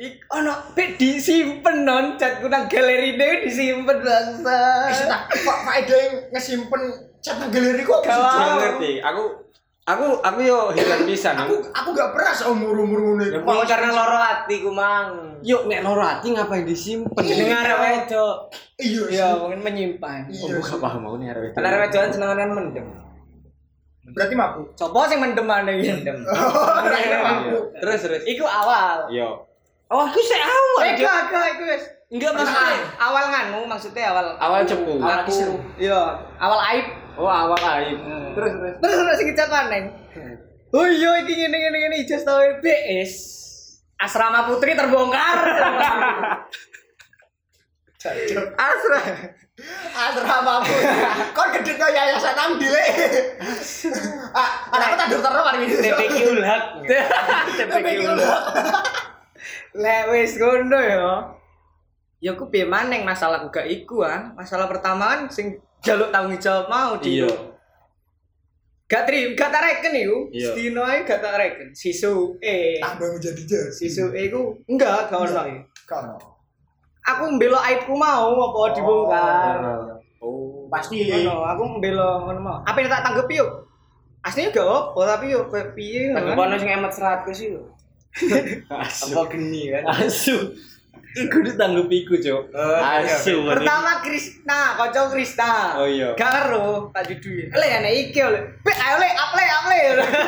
Ik 0.01 0.17
ono 0.33 0.73
pe 0.73 0.97
disimpen 0.97 1.85
non 1.85 2.17
chatku 2.17 2.49
nang 2.49 2.65
galeri 2.65 3.21
dhewe 3.21 3.45
disimpen 3.45 4.01
bangsa. 4.01 4.89
Wis 4.89 5.05
tak 5.05 5.29
Pak 5.29 5.57
Pak 5.61 5.75
Ede 5.85 6.25
ngesimpen 6.33 6.81
chat 7.21 7.37
nang 7.37 7.53
galeri 7.53 7.85
kok. 7.85 8.01
Kalau- 8.01 8.33
Gak 8.33 8.57
ngerti. 8.57 8.97
Aku 8.97 9.23
aku 9.85 10.05
aku 10.25 10.39
yo 10.41 10.73
heran 10.73 11.05
pisan. 11.05 11.37
Aku 11.37 11.53
aku 11.69 11.93
gak 11.93 12.17
pernah 12.17 12.33
seumur-umur 12.33 12.97
ngono 12.97 13.23
iku. 13.29 13.45
Mau 13.45 13.61
karena 13.61 13.93
loro 13.93 14.17
hati 14.17 14.55
ku 14.65 14.73
mang. 14.73 15.37
Yuk 15.45 15.69
nek 15.69 15.85
loro 15.85 16.01
hati 16.01 16.33
ngapain 16.33 16.65
disimpen? 16.65 17.21
Dengar 17.21 17.69
wedok. 17.77 18.49
Iya. 18.81 19.01
Iya, 19.05 19.25
sih. 19.29 19.37
mungkin 19.37 19.61
menyimpan. 19.61 20.33
Oh, 20.33 20.49
gue 20.49 20.65
gak 20.65 20.81
paham 20.81 21.05
aku 21.05 21.15
nih 21.21 21.29
arek 21.29 21.53
Karena 21.53 21.77
wedokan 21.77 22.09
senengan 22.09 22.49
mendem. 22.49 22.87
Berarti 24.17 24.33
mabuk. 24.33 24.73
Coba 24.73 25.05
sing 25.05 25.21
mendem 25.21 25.45
ane 25.45 25.77
iki. 25.77 25.93
Mendem. 25.93 26.25
Terus 27.85 27.99
terus. 28.01 28.25
Iku 28.25 28.49
awal. 28.49 29.05
Yo. 29.13 29.50
Oh, 29.91 30.07
aku 30.07 30.19
sih 30.23 30.39
awal. 30.39 30.87
Eh, 30.87 30.95
gak, 31.03 31.27
gak, 31.27 31.59
wis. 31.67 31.83
Enggak 32.11 32.31
Maksudnya 32.31 32.63
maksudnya. 32.63 32.79
awal 32.99 33.23
nganu, 33.27 33.59
maksudnya 33.67 34.03
awal 34.11 34.25
Awal 34.39 34.59
cepu. 34.63 34.93
Awal 35.03 35.23
kisru. 35.27 35.55
Iya, 35.75 35.99
awal 36.39 36.59
aib. 36.71 36.87
Oh, 37.19 37.27
awal 37.27 37.59
aib. 37.59 37.99
Terus 38.35 38.51
terus. 38.55 38.73
Terus 38.79 38.95
terus 38.95 39.15
sing 39.19 39.27
chat 39.35 39.51
maneng. 39.51 39.91
Oh 40.71 40.87
iya 40.87 41.19
iki 41.19 41.35
ngene 41.35 41.55
ngene 41.59 41.77
ngene 41.83 41.95
ijaz 42.07 42.23
tau 42.23 42.39
BS. 42.63 43.11
Asrama 43.99 44.47
Putri 44.47 44.71
terbongkar. 44.71 45.39
Asra. 48.55 48.99
Asrama 49.91 50.63
aku. 50.63 50.75
Kon 51.35 51.47
gede 51.59 51.75
no 51.75 51.87
yayasan 51.91 52.33
nang 52.39 52.55
dhewe. 52.55 52.83
Ah, 54.31 54.71
anakku 54.71 54.95
tak 54.95 55.07
dokter 55.11 55.31
mari 55.35 55.67
ini. 55.67 55.75
TPQ 55.75 56.15
ulhak. 56.39 56.63
TPQ 57.59 57.99
Lek 59.75 60.03
wis 60.11 60.35
ngono 60.35 60.79
ya. 60.79 61.07
Ya 62.21 62.31
ku 62.37 62.51
piye 62.51 62.67
maneng 62.67 63.07
masalahku 63.07 63.49
gak 63.49 63.67
iku 63.71 64.03
kan. 64.03 64.35
Masalah 64.35 64.67
pertama 64.67 65.15
kan 65.15 65.19
sing 65.31 65.57
jaluk 65.81 66.11
tanggung 66.13 66.37
jawab 66.37 66.69
mau 66.69 66.93
di 66.99 67.23
Iya. 67.23 67.31
Gak 68.91 69.07
terima, 69.07 69.31
gak 69.39 69.49
tak 69.55 69.63
reken 69.63 69.93
iku. 69.95 70.17
Iya. 70.35 70.51
Sedino 70.51 70.81
ae 70.83 71.07
gak 71.07 71.23
tak 71.23 71.39
reken. 71.39 71.71
Sisu 71.71 72.35
E. 72.43 72.77
tambah 72.83 73.15
menjadi 73.15 73.41
jas 73.47 73.79
Sisu 73.79 74.11
E 74.11 74.27
ku 74.27 74.59
enggak 74.67 75.07
gak 75.07 75.19
ono 75.23 75.41
kan 75.87 76.07
Aku 77.01 77.33
mbelo 77.33 77.57
aibku 77.57 77.97
mau 77.97 78.29
apa 78.29 78.77
dibongkar. 78.77 79.57
Oh. 80.21 80.69
pasti 80.69 81.09
Ngono, 81.09 81.41
aku 81.49 81.63
mbelo 81.81 82.29
ngono 82.29 82.39
mau. 82.39 82.57
Apa 82.61 82.77
yang 82.77 82.93
tak 82.93 83.01
tanggepi 83.01 83.41
yuk? 83.41 83.49
Aslinya 84.21 84.53
gak 84.53 84.69
apa, 84.69 85.01
tapi 85.17 85.33
yuk 85.33 85.49
kayak 85.49 85.73
piye 85.73 86.13
ngono. 86.13 86.37
Tanggapan 86.37 86.61
sing 86.61 86.69
emet 86.69 86.93
100 86.93 87.25
itu. 87.41 87.61
Asu. 88.67 89.15
Apa 89.15 89.21
geni 89.31 89.71
kan? 89.71 89.83
Asu. 89.87 90.35
Iku 91.11 91.43
ditanggepi 91.43 92.07
iku, 92.07 92.15
Cuk. 92.23 92.55
Asu. 92.55 93.43
Pertama 93.43 93.99
Krisna, 93.99 94.79
kocok 94.79 95.11
Krisna. 95.11 95.75
Oh, 95.75 95.87
iya. 95.87 96.15
Gak 96.15 96.31
karo 96.31 96.87
tak 96.95 97.11
judul. 97.11 97.51
Le 97.51 97.67
ana 97.67 97.91
iki 97.91 98.23
le. 98.23 98.39
Pe 98.63 98.71
ayo 98.71 98.95
le, 98.99 99.09
up 99.11 99.31
le, 99.35 99.45
up 99.47 99.65
le. 99.67 99.79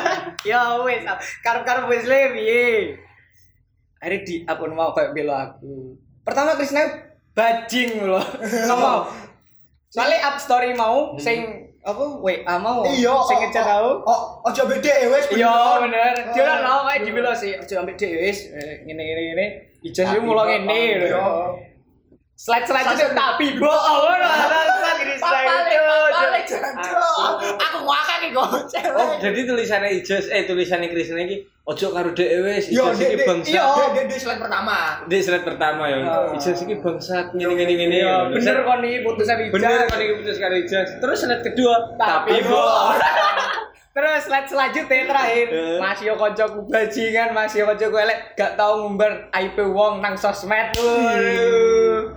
Ya 0.52 0.76
wis, 0.84 1.08
up. 1.08 1.24
karep-karep 1.40 1.88
wis 1.88 2.04
le 2.04 2.20
piye. 2.36 2.64
Akhirnya 4.04 4.28
di 4.28 4.36
apa 4.44 4.64
mau 4.68 4.92
kayak 4.92 5.16
bela 5.16 5.56
aku. 5.56 5.96
Pertama 6.28 6.60
Krisna 6.60 6.84
bajing 7.32 8.04
lho. 8.04 8.20
Ngomong. 8.68 9.08
Soalnya 9.88 10.20
up 10.28 10.36
story 10.36 10.76
mau 10.76 11.16
sing 11.16 11.72
apa 11.84 12.04
WA 12.24 12.56
mau 12.64 12.88
iya 12.88 13.12
sing 13.28 13.44
ngechat 13.44 13.68
aku. 13.68 14.08
oh 14.08 14.40
ojo 14.48 14.62
beda 14.72 14.88
ya 14.88 15.08
wes 15.12 15.28
Iya 15.36 15.84
bener. 15.84 16.16
Dia 16.32 16.44
kan 16.48 16.60
tau 16.94 17.02
kayak 17.02 17.10
dibela 17.10 17.34
sih. 17.34 17.52
Ojo 17.58 17.74
ambek 17.82 17.96
dhek 17.98 18.12
wis 18.22 18.40
ngene 18.86 19.02
ngene 19.02 19.22
ngene. 19.34 19.46
Ijaz 19.82 20.14
yo 20.14 20.20
mulo 20.22 20.46
ngene 20.46 21.10
lho. 21.10 21.58
Slide 22.34 22.66
slide 22.66 22.88
itu 22.94 23.08
tapi 23.14 23.48
bohong 23.58 24.00
ngono 24.04 24.26
alasan 24.26 24.96
Krisna 25.06 25.40
itu. 26.44 26.58
aku 27.56 27.78
ngakak 27.88 28.18
nih 28.20 28.30
kok 28.34 28.48
Oh, 28.94 29.16
jadi 29.22 29.40
tulisannya 29.48 29.90
Ijaz 30.02 30.26
eh 30.34 30.44
tulisannya 30.50 30.90
Krisna 30.92 31.24
iki 31.24 31.46
ojo 31.66 31.88
karo 31.94 32.10
dhek 32.14 32.30
wis. 32.46 32.66
Ijaz 32.74 33.00
iki 33.00 33.16
dia, 33.18 33.26
bangsa. 33.26 33.50
iya, 33.50 33.66
dia 34.06 34.18
slide 34.18 34.42
pertama. 34.42 34.78
Di 35.10 35.18
slide 35.22 35.46
pertama 35.46 35.84
ya. 35.90 35.98
Ijaz 36.36 36.58
iki 36.62 36.76
bangsat 36.78 37.34
ngene 37.34 37.54
ngene 37.58 37.74
ngene. 37.74 37.98
Iya, 38.02 38.16
bener 38.34 38.58
kon 38.66 38.82
iki 38.86 39.00
putusan 39.02 39.38
Ijaz. 39.40 39.54
Bener 39.54 39.80
kan 39.90 40.00
iki 40.02 40.14
putus 40.22 40.38
karo 40.42 40.56
Ijaz. 40.58 40.90
Terus 41.02 41.18
slide 41.22 41.44
kedua 41.46 41.76
tapi 41.98 42.42
bohong. 42.46 42.98
Terus 43.94 44.26
slide 44.26 44.50
selanjutnya 44.50 45.06
terakhir 45.06 45.48
masih 45.78 46.06
yo 46.08 46.16
kancaku 46.16 46.66
bajingan, 46.66 47.30
masih 47.32 47.62
yo 47.62 47.66
kancaku 47.68 47.96
elek 47.96 48.34
gak 48.34 48.58
tau 48.58 48.82
ngumbar 48.82 49.30
IP 49.32 49.62
wong 49.64 50.02
nang 50.02 50.18
sosmed. 50.18 50.74
Waduh. 50.74 52.10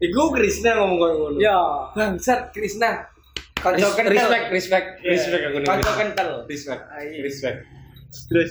Iku 0.00 0.22
Krisna 0.32 0.74
ngomong 0.74 0.96
koyo 0.96 1.14
ngono. 1.18 1.36
Ya, 1.38 1.60
Bangsat 1.92 2.48
Krisna. 2.50 3.04
kanca 3.54 3.80
Res- 3.80 3.92
kental. 3.94 4.12
respect, 4.12 4.46
respect, 4.50 4.86
Iya. 4.98 5.10
respect 5.10 5.42
aku 5.42 5.56
nih. 5.58 5.68
Kanca 5.68 5.92
kental. 5.94 6.28
Respect, 6.44 6.82
Ayo. 6.90 7.18
respect. 7.20 7.58
Terus 8.24 8.50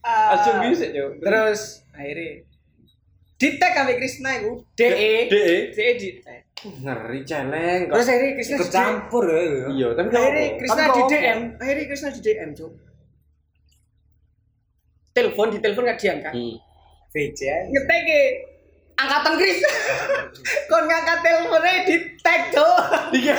Ah. 0.00 0.32
aja 0.32 0.50
bisa 0.62 0.86
yo. 0.88 1.16
Terus 1.18 1.60
akhirnya 1.90 2.44
di 3.36 3.48
tag 3.56 3.76
ambek 3.76 3.98
Krisna 3.98 4.30
iku 4.38 4.64
DE 4.72 5.28
DE. 5.28 5.56
DE 5.74 5.90
di 5.98 6.08
tag. 6.22 6.45
Ngeri 6.58 7.20
celeng 7.22 7.80
kok. 7.84 7.94
Terus 7.94 8.08
akhirnya 8.08 8.32
Krisna 8.34 8.56
Ikut 8.56 8.66
di- 8.66 8.74
campur 8.74 9.24
ya. 9.24 9.36
ya. 9.36 9.66
Iya, 9.68 9.88
tapi 9.92 10.06
gak 10.08 10.18
akhirnya. 10.18 10.46
Krisna 10.56 10.84
di 10.88 11.02
DM 11.06 11.38
akhirnya 11.54 11.84
Krisna 11.86 12.08
di 12.10 12.20
DM 12.20 12.50
cuk 12.52 12.72
telepon 15.12 15.48
di 15.48 15.58
telepon 15.58 15.84
gak 15.84 15.98
diangkat 15.98 16.32
Hmm. 16.32 16.56
VJ. 17.08 17.40
ngetek 17.66 18.04
angkatan 18.94 19.32
Kris 19.36 19.58
kon 20.68 20.84
ngangkat 20.84 21.18
teleponnya 21.20 21.84
di 21.84 21.94
tag 22.18 22.48
cuk 22.50 22.76
Tiga 23.14 23.36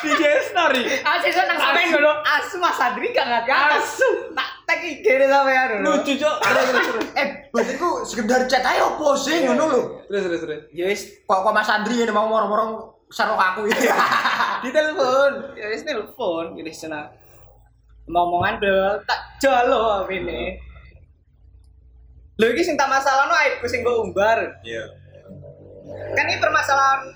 tiga 0.00 0.30
story. 0.44 0.82
asyik 0.86 1.32
so 1.32 1.42
nang 1.42 1.54
sampean 1.56 1.90
ngono 1.90 2.12
asu 2.20 2.56
Mas 2.56 2.74
Adri 2.76 3.10
gak 3.10 3.26
ngangkat 3.26 3.78
asu 3.78 4.06
tak 4.30 4.47
tag 4.68 4.84
IG 4.84 5.00
ne 5.16 5.26
sampean 5.26 5.80
lho 5.80 5.96
Lucu 5.96 6.12
cok. 6.14 6.36
Terus 6.38 6.64
terus 6.68 6.86
terus. 6.86 7.06
Eh, 7.16 7.26
berarti 7.48 7.72
ku 7.74 7.90
sekedar 8.04 8.44
chat 8.44 8.60
aja 8.60 8.84
apa 8.84 9.08
sih 9.16 9.36
ngono 9.42 9.64
lho. 9.66 9.82
Terus 10.04 10.22
terus 10.28 10.40
terus. 10.44 10.60
ya 10.70 10.84
wis 10.84 11.24
Kok 11.24 11.40
kok 11.40 11.54
Mas 11.56 11.72
Andri 11.72 11.96
ini 11.96 12.12
mau 12.12 12.28
moro-moro 12.28 12.64
sarung 13.08 13.40
aku 13.40 13.64
itu. 13.72 13.88
di 14.60 14.68
telepon 14.68 15.56
ya 15.56 15.72
wis 15.72 15.80
telepon 15.80 16.52
jadi 16.52 16.68
sana 16.68 17.08
ngomongan 18.04 18.60
bel 18.60 19.00
tak 19.08 19.20
jalo 19.40 20.04
ini 20.08 20.60
Lho 22.36 22.46
iki 22.52 22.62
sing 22.62 22.76
tak 22.76 22.86
masalah 22.86 23.26
no 23.26 23.34
aibku 23.34 23.66
sing 23.66 23.82
gue 23.82 23.90
umbar. 23.90 24.38
Iya. 24.62 24.84
Kan 26.14 26.28
ini 26.28 26.38
permasalahan 26.38 27.10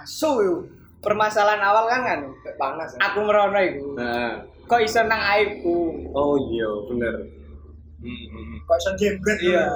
asu 0.00 0.32
yo. 0.40 0.54
Permasalahan 1.02 1.60
awal 1.60 1.90
kan 1.90 2.00
kan 2.06 2.20
Panas. 2.56 2.94
ya. 2.94 3.10
aku 3.10 3.18
merono 3.20 3.58
iku. 3.58 3.98
Nah. 3.98 4.51
Kok 4.72 4.80
iso 4.80 5.04
nang 5.04 5.20
aibku? 5.20 6.08
Oh 6.16 6.40
iya, 6.48 6.64
bener. 6.88 7.28
Hmm, 8.00 8.08
hmm, 8.08 8.32
hmm. 8.32 8.58
Kok 8.64 8.76
iso 8.80 8.90
jembret. 8.96 9.38
Iya. 9.44 9.68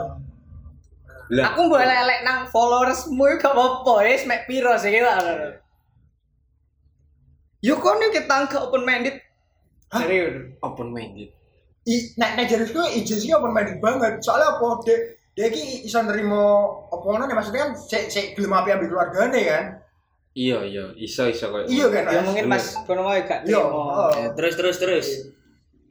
Lah, 1.37 1.53
Aku 1.53 1.69
boleh 1.69 1.85
elek 1.85 2.25
nang 2.25 2.49
followersmu 2.49 3.37
gak 3.37 3.53
apa-apa, 3.53 4.09
wis 4.09 4.25
mek 4.25 4.49
piro 4.49 4.73
sih 4.81 4.89
kita. 4.95 5.13
Yo 7.61 7.77
kon 7.77 8.01
iki 8.09 8.25
tangga 8.25 8.63
open 8.65 8.89
minded. 8.89 9.21
Serius. 9.93 10.57
open 10.65 10.97
minded. 10.97 11.29
I 11.85 11.95
nek 12.17 12.41
nek 12.41 12.47
jadi 12.49 12.65
ku 12.73 12.81
ijo 12.81 13.21
sih 13.21 13.37
open 13.37 13.53
minded 13.53 13.85
banget. 13.85 14.25
Soalnya 14.25 14.57
apa 14.57 14.81
dek 14.81 15.01
dia 15.37 15.53
ki 15.53 15.85
iso 15.85 16.01
nerimo 16.01 16.73
apa 16.89 17.27
nih, 17.27 17.37
maksudnya 17.37 17.69
kan 17.69 17.71
sik 17.77 18.09
sik 18.09 18.27
gelem 18.33 18.57
api 18.57 18.73
ambil 18.73 18.89
keluargane 18.89 19.41
kan. 19.45 19.65
Iya, 20.37 20.59
iya, 20.69 20.85
iso 21.01 21.25
iso 21.25 21.49
koyo. 21.49 21.65
Iya 21.65 21.87
kan. 21.89 22.05
Ya 22.13 22.21
Mas? 22.21 22.27
mungkin 22.29 22.45
pas 22.53 22.65
kono 22.85 23.09
wae 23.09 23.25
gak 23.25 23.49
Iya. 23.49 23.57
oh. 23.57 24.13
Ya, 24.13 24.29
Terus 24.37 24.55
terus 24.55 24.77
terus. 24.77 25.07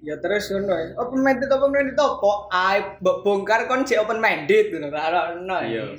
Ya 0.06 0.14
terus 0.22 0.54
ngono 0.54 0.70
ya. 0.70 0.94
Open 1.02 1.26
minded 1.26 1.50
open 1.50 1.74
minded 1.74 1.98
apa? 1.98 2.32
Aib 2.54 2.86
mbok 3.02 3.18
bongkar 3.26 3.66
kon 3.66 3.82
jek 3.82 4.06
open 4.06 4.22
minded 4.22 4.70
ngono 4.70 4.94
ra 4.94 5.34
ono. 5.34 5.58
Iya. 5.66 5.98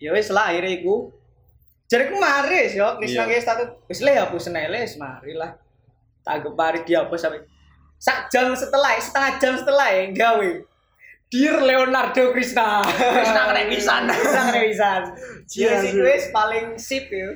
Ya 0.00 0.10
wis 0.16 0.32
lah 0.32 0.48
akhirnya 0.48 0.80
iku. 0.80 1.12
Jariku 1.84 2.16
mari 2.16 2.70
yo, 2.72 2.96
Krisna 2.96 3.26
Iya. 3.26 3.34
ki 3.36 3.44
status 3.44 3.68
wis 3.92 4.00
le 4.00 4.12
hapus 4.16 4.48
nele 4.48 4.78
wis 4.80 4.96
mari 4.96 5.36
lah. 5.36 5.52
Tak 6.24 6.48
gepari 6.48 6.80
dihapus 6.80 7.20
sampai 7.20 7.44
sak 8.00 8.32
jam 8.32 8.56
setelah, 8.56 8.96
setengah 8.96 9.32
jam 9.36 9.52
setelah 9.60 9.88
ya 9.92 10.08
gawe. 10.08 10.50
Dear 11.28 11.60
Leonardo 11.60 12.32
Krishna. 12.32 12.80
Krisna 12.88 13.52
kena 13.52 13.62
pisan. 13.68 14.02
Krisna 14.08 14.40
kena 14.48 14.60
pisan. 14.64 15.02
Iya, 15.50 15.66
Ya 15.66 15.82
sih 15.82 15.92
iya. 15.92 16.02
wis 16.08 16.24
paling 16.30 16.66
sip 16.78 17.10
yo. 17.10 17.34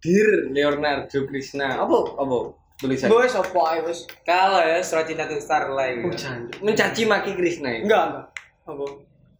Dear 0.00 0.48
Leonardo 0.48 1.28
Krishna. 1.28 1.76
Apa? 1.76 2.16
Apa? 2.16 2.56
Tulisan. 2.80 3.12
Bos 3.12 3.36
apa 3.36 3.60
ae 3.76 3.84
wis. 3.84 4.08
Kalau 4.24 4.56
ya 4.64 4.80
surat 4.80 5.04
cinta 5.04 5.28
ke 5.28 5.36
Starlight. 5.36 6.00
Oh, 6.00 6.16
cantik. 6.16 6.56
Mencaci 6.64 7.04
maki 7.04 7.36
Krishna 7.36 7.68
ya? 7.68 7.80
Enggak, 7.84 8.04
enggak. 8.08 8.26
Apa? 8.64 8.86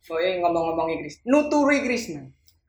Pokoknya 0.05 0.31
ngomong-ngomongin 0.45 0.97
Krishna. 1.01 1.25
Nuturi 1.25 1.81
Krishna. 1.81 2.21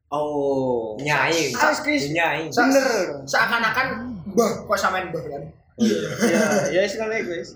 Oh. 0.07 0.95
Nyai. 1.03 1.51
Harus 1.51 1.83
Krishna. 1.83 2.15
Nyai. 2.15 2.47
Bener. 2.47 3.27
Seakan-akan 3.27 3.87
mbah 4.31 4.51
kok 4.63 4.79
samain 4.79 5.11
mbah 5.11 5.23
kan. 5.27 5.43
Ya, 5.83 6.71
ya 6.71 6.79
wis 6.87 6.95
ngono 6.95 7.15
iku 7.19 7.31
wis. 7.35 7.51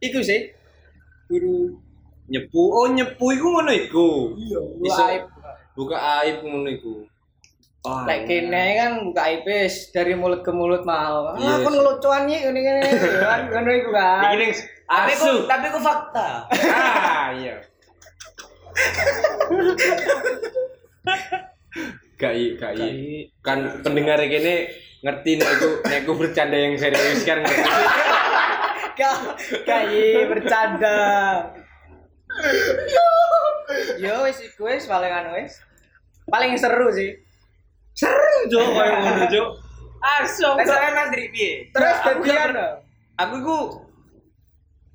Iku 0.00 0.24
sih. 0.24 0.48
Guru 1.28 1.76
Nyepu. 2.32 2.62
Oh, 2.72 2.88
nyepu 2.88 3.36
iku 3.36 3.46
ngono 3.52 3.72
iku. 3.76 4.32
Iya. 4.40 4.60
Iso. 4.80 5.02
aib. 5.12 5.24
Buka 5.76 5.96
aib 6.24 6.40
ngono 6.40 6.72
iku. 6.72 7.04
Wah. 7.84 8.08
Lek 8.08 8.24
kene 8.24 8.64
kan 8.80 8.92
buka 9.04 9.28
wis 9.44 9.92
dari 9.92 10.16
mulut 10.16 10.40
ke 10.40 10.48
mulut 10.48 10.88
mau. 10.88 11.28
Ah, 11.28 11.36
Iya 11.36 11.60
kon 11.60 11.68
sih. 11.68 11.76
ngelucuan 11.76 12.24
iki 12.24 12.48
ngene 12.48 12.60
ngene 12.64 12.80
kan 13.28 13.40
ngono 13.52 13.70
iku 13.76 13.90
kan. 13.92 14.20
Iki 14.24 14.36
ning 14.40 14.52
Tapi 14.84 15.12
asu. 15.12 15.20
ku 15.20 15.44
tapi 15.44 15.66
ku 15.68 15.80
fakta. 15.80 16.28
Ah, 16.48 17.28
iya. 17.36 17.54
Gak 22.16 22.32
iya, 22.32 22.50
gak 22.56 22.72
iya. 22.72 22.88
Kan 23.44 23.58
pendengar 23.84 24.16
kene 24.24 24.72
ngerti 25.04 25.30
nek 25.36 25.48
aku 25.52 25.68
nek 25.84 25.98
aku 26.08 26.12
bercanda 26.16 26.56
yang 26.56 26.80
serius 26.80 27.20
kan 27.28 27.44
kayak 29.68 30.24
bercanda. 30.32 30.96
Yo 34.00 34.24
wis 34.24 34.40
iku 34.40 34.72
wis 34.72 34.88
paling 34.88 35.12
anu 35.12 35.36
wis. 35.36 35.60
Paling 36.24 36.56
seru 36.56 36.88
sih. 36.88 37.12
Seru 37.94 38.50
jo 38.50 38.58
koyo 38.60 38.92
ngono 39.02 39.24
jo. 39.30 39.44
Asu. 40.04 40.44
Tes 40.58 40.66
sampean 40.68 40.92
Mas 40.92 41.08
Dri 41.08 41.24
piye? 41.32 41.50
Terus 41.70 41.96
gak 41.96 42.20
jadian. 42.20 42.50
per- 42.52 42.82
Aku 43.14 43.36
ku 43.40 43.58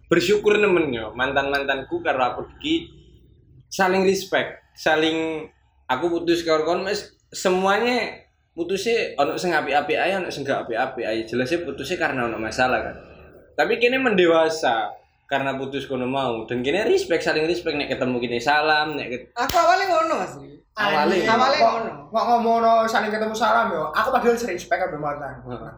bersyukur 0.05 0.57
nemen 0.57 0.91
yo 0.91 1.13
mantan-mantanku 1.13 2.01
karo 2.01 2.19
aku 2.19 2.41
iki 2.59 2.89
saling 3.69 4.01
respect, 4.03 4.59
saling 4.73 5.47
aku 5.85 6.09
putus 6.09 6.41
karo 6.41 6.65
kon 6.65 6.81
mes 6.81 7.13
semuanya 7.29 8.25
putusnya 8.51 9.13
ono 9.15 9.37
sing 9.37 9.53
apik-apik 9.53 9.95
ae 9.95 10.17
ono 10.17 10.27
sing 10.27 10.41
gak 10.43 10.65
apik-apik 10.65 11.05
ae 11.05 11.23
jelasnya 11.23 11.61
putusnya 11.61 11.95
karena 11.95 12.25
ono 12.25 12.35
masalah 12.35 12.81
kan 12.81 12.95
tapi 13.53 13.77
kini 13.77 13.95
mendewasa 13.95 14.98
karena 15.29 15.53
putus 15.53 15.85
kono 15.85 16.03
mau 16.03 16.43
dan 16.43 16.59
kini 16.59 16.81
respect 16.83 17.21
saling 17.21 17.45
respect 17.45 17.77
nek 17.77 17.87
ketemu 17.87 18.17
kini 18.17 18.39
salam 18.39 18.93
nek 18.93 19.07
ket- 19.07 19.29
Aku 19.37 19.55
awalnya 19.55 19.85
ngono 19.87 20.13
Mas. 20.17 20.33
Awalnya. 20.73 21.23
Awalnya 21.27 21.59
ngono. 21.61 21.91
Kok 22.09 22.23
ngomongno 22.25 22.71
saling 22.83 23.07
ketemu 23.07 23.31
salam 23.31 23.69
yo. 23.69 23.91
Aku 23.91 24.09
padahal 24.09 24.33
sering 24.33 24.55
spek 24.55 24.81
ambek 24.81 24.97
mantan. 24.97 25.37
Heeh. 25.43 25.73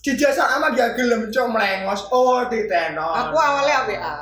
Dijasa 0.00 0.48
ama 0.50 0.70
dia 0.70 0.94
gelem 0.94 1.28
cok 1.28 1.46
melengos. 1.46 2.08
Oh, 2.08 2.40
diteno. 2.42 3.04
Aku 3.04 3.36
awalnya 3.36 3.84
ABA. 3.84 4.14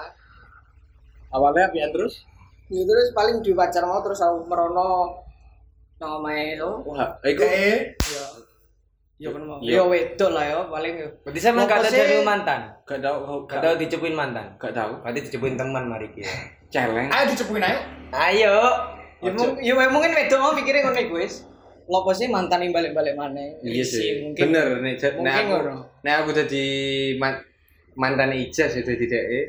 awalnya 1.29 1.69
apian 1.69 1.93
terus 1.93 2.25
Ya 2.67 2.83
terus 2.83 3.13
paling 3.13 3.39
di 3.39 3.53
pacar 3.53 3.81
mau 3.83 4.01
terus 4.01 4.17
aku 4.19 4.45
merono 4.45 5.13
nang 5.97 6.19
omahe 6.19 6.57
lo. 6.57 6.81
wah 6.83 7.17
iku 7.23 7.43
Eh, 7.43 7.93
Ya. 7.93 8.25
Ya 9.19 9.29
kan 9.29 9.43
mau. 9.43 9.59
Iya. 9.59 9.75
Ya 9.75 9.85
wedok 9.85 10.31
lah 10.31 10.45
ya 10.45 10.59
paling 10.65 10.95
ya. 10.95 11.09
Berarti 11.21 11.39
saya 11.39 11.53
gak 11.57 11.69
tahu 11.81 11.91
jadi 11.91 12.17
mantan. 12.23 12.61
gak 12.83 12.99
tau 13.03 13.17
Gak 13.45 13.61
tahu 13.61 13.75
dicepuin 13.77 14.15
mantan. 14.15 14.47
gak 14.57 14.71
tau 14.71 14.91
Berarti 15.03 15.21
dicepuin 15.21 15.55
teman 15.55 15.85
mari 15.85 16.07
ki. 16.09 16.23
celeng 16.69 17.09
ayo 17.09 17.25
dicepukin 17.27 17.65
ayo. 17.65 17.79
Ayo. 18.11 18.57
Ya, 19.19 19.31
ya 19.59 19.89
mungkin 19.89 20.15
wedok 20.15 20.39
mau 20.39 20.55
mikirnya 20.55 20.85
ngono 20.85 21.01
iku 21.01 21.15
wis. 21.19 21.43
Ngopo 21.89 22.13
sih 22.13 22.29
mantan 22.29 22.61
yang 22.61 22.71
balik-balik 22.71 23.17
mana? 23.17 23.41
iya 23.59 23.81
sih 23.81 24.21
mungkin. 24.23 24.53
bener 24.53 24.67
nek 24.79 25.01
Mungkin 25.17 25.25
aku 25.25 25.51
ngono. 25.57 25.75
nek 26.05 26.15
aku 26.21 26.31
jadi 26.37 26.65
man, 27.17 27.35
mantan 27.97 28.31
Ijaz 28.31 28.77
itu 28.77 28.93
di 28.93 29.09
DE 29.09 29.41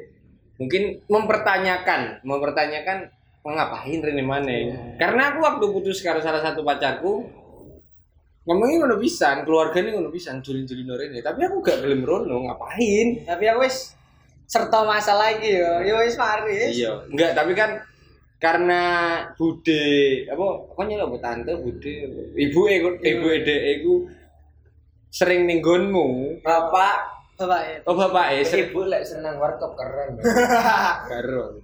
mungkin 0.56 1.04
mempertanyakan 1.06 2.24
mempertanyakan 2.24 3.12
mau 3.40 3.54
ngapain 3.54 4.00
Rene 4.00 4.20
mana 4.20 4.56
karena 4.96 5.32
aku 5.32 5.40
waktu 5.40 5.66
putus 5.70 6.00
karo 6.00 6.18
salah 6.18 6.40
satu 6.40 6.64
pacarku 6.64 7.28
ngomongin 8.50 8.82
ngono 8.82 8.98
pisan 8.98 9.46
keluarganya 9.46 9.94
ngono 9.94 10.10
pisan 10.10 10.42
julin-julin 10.42 10.90
Rene 10.90 11.22
tapi 11.22 11.46
aku 11.46 11.62
gak 11.62 11.86
gelem 11.86 12.02
rono 12.02 12.50
ngapain? 12.50 13.22
Tapi 13.22 13.46
aku 13.46 13.62
wis 13.62 13.94
serta 14.50 14.82
masalah 14.82 15.38
lagi 15.38 15.62
yo. 15.62 15.86
Ya 15.86 15.94
wis 16.02 16.18
mari. 16.18 16.74
iya. 16.74 16.98
Enggak 17.06 17.38
tapi 17.38 17.54
kan 17.54 17.78
karena 18.42 18.82
bude 19.38 19.86
apa 20.26 20.46
kok 20.66 20.82
nyelo 20.90 21.14
apa 21.14 21.18
tante 21.22 21.54
bude. 21.62 21.94
Ibu 22.34 22.60
e 22.66 22.76
ibu 22.82 23.28
ede 23.30 23.56
iku 23.78 23.94
sering 25.14 25.46
ning 25.46 25.62
nggonmu. 25.62 26.42
Bapak, 26.42 27.22
Bapak 27.38 27.62
ya. 27.70 27.78
oh 27.86 27.94
bapak 27.94 28.26
e 28.34 28.38
sering. 28.42 28.74
ibu 28.74 28.82
lek 28.90 29.06
seneng 29.06 29.38
warkop 29.38 29.78
keren. 29.78 30.18
karo. 31.14 31.62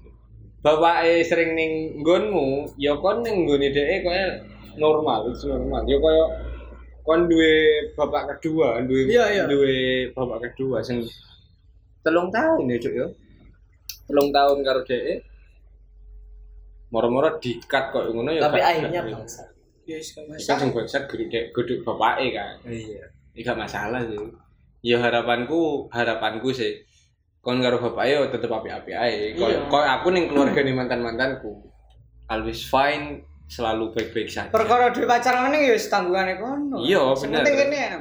Bapak 0.62 1.10
e 1.10 1.26
sering 1.26 1.58
ning 1.58 1.98
nggonmu 2.06 2.78
ya 2.78 2.93
kon 3.02 3.26
ning 3.26 3.50
nggone 3.50 3.74
dhek 3.74 4.06
koyo 4.06 4.38
normal 4.78 5.34
itu 5.34 5.50
normal. 5.50 5.82
Ya 5.89 5.98
koyo 5.98 6.44
kon 7.06 7.30
duwe 7.30 7.54
bapak 7.94 8.36
kedua 8.36 8.82
duwe 8.82 9.06
Iya, 9.06 9.26
iya. 9.32 9.44
duwe 9.46 9.76
bapak 10.12 10.50
kedua 10.52 10.82
sing 10.82 11.06
telung 12.02 12.34
tahun 12.34 12.65
ya 12.65 12.78
cuk 12.82 12.94
ya 12.94 13.08
telung 14.06 14.30
tahun 14.30 14.58
karo 14.62 14.82
dhek 14.82 15.22
moro-moro 16.89 17.38
dikat 17.38 17.91
kok 17.91 18.08
ngono 18.10 18.32
ya 18.32 18.41
Tapi 18.46 18.62
akhirnya 18.62 19.02
bangsa. 19.04 19.44
Ya 19.86 20.02
wis 20.02 20.13
gak 20.13 20.26
kan 20.26 20.34
masalah. 20.34 20.74
bangsat 20.74 21.04
gede 21.12 21.39
gede 21.52 21.74
bapake 21.84 22.28
kan 22.32 22.56
Iya. 22.65 23.06
Ya 23.36 23.41
gak 23.44 23.60
masalah 23.60 24.02
sih. 24.06 24.18
Ya 24.82 24.98
harapanku, 25.02 25.89
harapanku 25.91 26.50
sih. 26.50 26.82
Kon 27.41 27.62
karo 27.62 27.78
bapak 27.78 28.06
yo 28.08 28.26
tetep 28.30 28.50
api-api 28.50 28.91
ae. 28.94 29.34
Kok 29.36 29.46
Iya. 29.46 29.60
kok 29.68 29.84
aku 29.84 30.08
ning 30.10 30.26
keluarga 30.26 30.62
nih 30.62 30.74
mantan-mantanku. 30.74 31.52
Always 32.26 32.65
fine, 32.65 33.22
selalu 33.45 33.93
baik-baik 33.93 34.29
saja. 34.29 34.49
Perkara 34.49 34.89
duwe 34.89 35.05
pacar 35.05 35.45
ngene 35.45 35.69
ya 35.69 35.73
wis 35.77 35.88
tanggungane 35.89 36.34
kono. 36.41 36.81
Iya, 36.81 37.13
bener. 37.13 37.41
penting 37.41 37.55
kene 37.55 37.77
ya. 37.77 37.97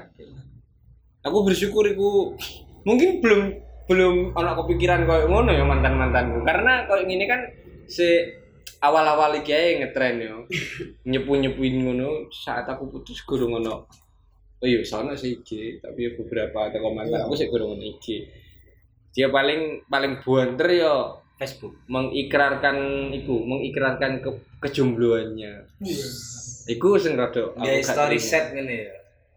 Aku 1.24 1.44
bersyukur 1.44 1.85
iku 1.88 2.37
mungkin 2.85 3.20
belum 3.20 3.42
belum 3.85 4.14
ana 4.37 4.57
kepikiran 4.57 5.04
koyo 5.04 5.28
ngono 5.28 5.52
ya 5.52 5.64
mantan-mantanku. 5.64 6.44
Karena 6.44 6.88
koyo 6.88 7.04
ngene 7.04 7.24
kan 7.28 7.40
si 7.88 8.09
awal-awal 8.80 9.37
iki 9.40 9.52
ae 9.52 9.85
ngetren 9.85 10.16
yo. 10.20 10.37
Nyepu-nyepuin 11.11 11.85
ngono 11.85 12.33
saat 12.33 12.68
aku 12.68 12.88
putus 12.88 13.20
gurung 13.24 13.57
ngono. 13.57 13.88
Oh 14.64 14.66
iya, 14.70 14.80
sono 14.80 15.12
sih 15.12 15.44
IG, 15.44 15.83
tapi 15.85 16.16
beberapa 16.16 16.72
teko 16.72 16.88
mantan 16.88 17.28
aku 17.28 17.37
sih 17.37 17.52
gurung 17.52 17.76
ngono 17.76 17.85
IG. 17.85 18.07
Dia 19.12 19.28
paling 19.28 19.85
paling 19.87 20.24
buanter 20.24 20.68
yo 20.72 21.24
Facebook. 21.35 21.75
mengikrarkan 21.87 22.77
iku, 23.12 23.42
mengikrarkan 23.42 24.23
ke 24.23 24.31
kejombloannya. 24.61 25.66
Iku 26.64 26.97
sing 26.97 27.18
rada 27.18 27.53
gak 27.53 27.85
story 27.85 28.16
set 28.16 28.55
ngene 28.55 28.77
ya. 28.87 28.92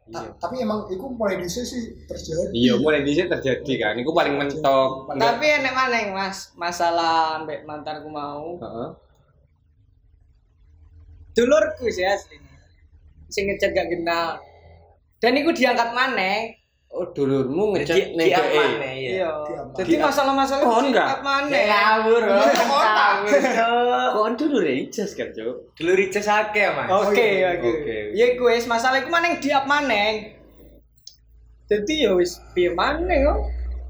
Iya. 0.07 0.23
Ta- 0.23 0.47
Tapi 0.47 0.63
emang 0.63 0.87
itu 0.87 1.03
mulai 1.03 1.35
dhisik 1.35 1.67
sih 1.67 1.83
terjadi. 2.07 2.55
Iya, 2.55 2.73
mulai 2.79 3.03
dhisik 3.03 3.27
terjadi 3.27 3.73
kan. 3.75 3.93
Iku 3.99 4.15
paling 4.15 4.39
mentok. 4.39 5.11
Tapi 5.11 5.45
enek 5.51 5.73
maneh 5.75 6.03
Mas, 6.15 6.55
masalah 6.55 7.43
ambek 7.43 7.67
mantanku 7.67 8.07
mau. 8.07 8.55
Heeh. 8.55 8.89
Dulurku 11.35 11.85
sih 11.91 12.07
asli. 12.07 12.37
Sing 13.27 13.45
ngechat 13.45 13.75
gak 13.75 13.89
kenal. 13.91 14.39
Dan 15.19 15.35
iku 15.35 15.51
diangkat 15.51 15.91
maneh. 15.91 16.56
Oh, 16.87 17.03
dulurmu 17.11 17.75
ngechat 17.75 18.15
ning 18.15 18.31
ya? 18.31 18.39
Iya. 18.47 19.29
Diangkat. 19.43 19.83
Jadi 19.83 19.93
masalah-masalah 19.99 20.63
Oh, 20.65 20.79
enggak? 20.81 21.03
diangkat 21.03 21.21
maneh. 21.21 21.63
Ngawur. 21.67 22.23
Kok 24.15 24.27
dulur 24.39 24.63
ijas 24.65 25.11
kan, 25.13 25.29
Cuk? 25.35 25.75
Dulu 25.75 25.91
Ricis 25.93 26.25
akeh, 26.25 26.67
Mas. 26.73 26.87
Oke, 26.89 27.43
iya. 27.43 27.59
oke. 27.59 27.97
Ya 28.15 28.25
iku 28.33 28.47
wis 28.49 28.65
masalah 28.65 29.03
iku 29.03 29.11
maneh 29.11 29.37
diap 29.37 29.67
maneh. 29.67 30.39
Jadi 31.67 32.07
ya 32.07 32.15
wis 32.15 32.39
piye 32.55 32.71
maneh 32.71 33.19
kok. 33.27 33.37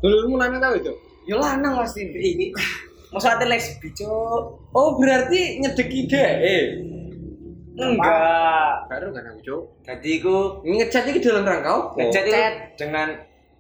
Dulurmu 0.02 0.42
lanang 0.42 0.58
tau 0.58 0.74
itu? 0.74 0.92
Ya 1.30 1.38
lanang 1.38 1.78
pasti 1.78 2.02
ini. 2.02 2.50
Masa 3.14 3.38
ate 3.40 3.46
lesbi, 3.48 3.88
Cuk. 3.94 4.42
Oh, 4.74 5.00
berarti 5.00 5.62
nyedeki 5.64 6.12
DE. 6.12 6.60
Enggak. 7.78 8.90
Karo 8.90 9.06
kan 9.12 9.24
aku, 9.28 9.40
Cuk. 9.42 9.62
Jadi 9.86 10.10
iku 10.18 10.36
Ngechat 10.62 11.06
iki 11.06 11.22
dalam 11.22 11.46
rangka 11.46 11.70
apa? 11.70 11.82
ngechat 11.96 12.26
dengan 12.74 13.08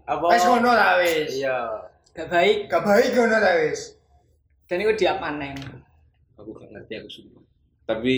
apa? 0.04 0.26
Wes 0.28 0.44
ngono 0.44 0.70
ta 0.72 0.98
wis. 0.98 1.30
Iya. 1.38 1.58
Gak 2.12 2.28
baik. 2.28 2.58
Gak 2.66 2.82
baik 2.82 3.14
ngono 3.14 3.38
ta 3.38 3.52
wis. 3.62 3.94
Dan 4.66 4.82
iku 4.82 4.92
diap 4.92 5.18
maneh. 5.18 5.54
Aku 6.36 6.50
gak 6.52 6.68
ngerti 6.68 6.94
aku 6.98 7.10
sumpah. 7.10 7.44
Tapi 7.86 8.14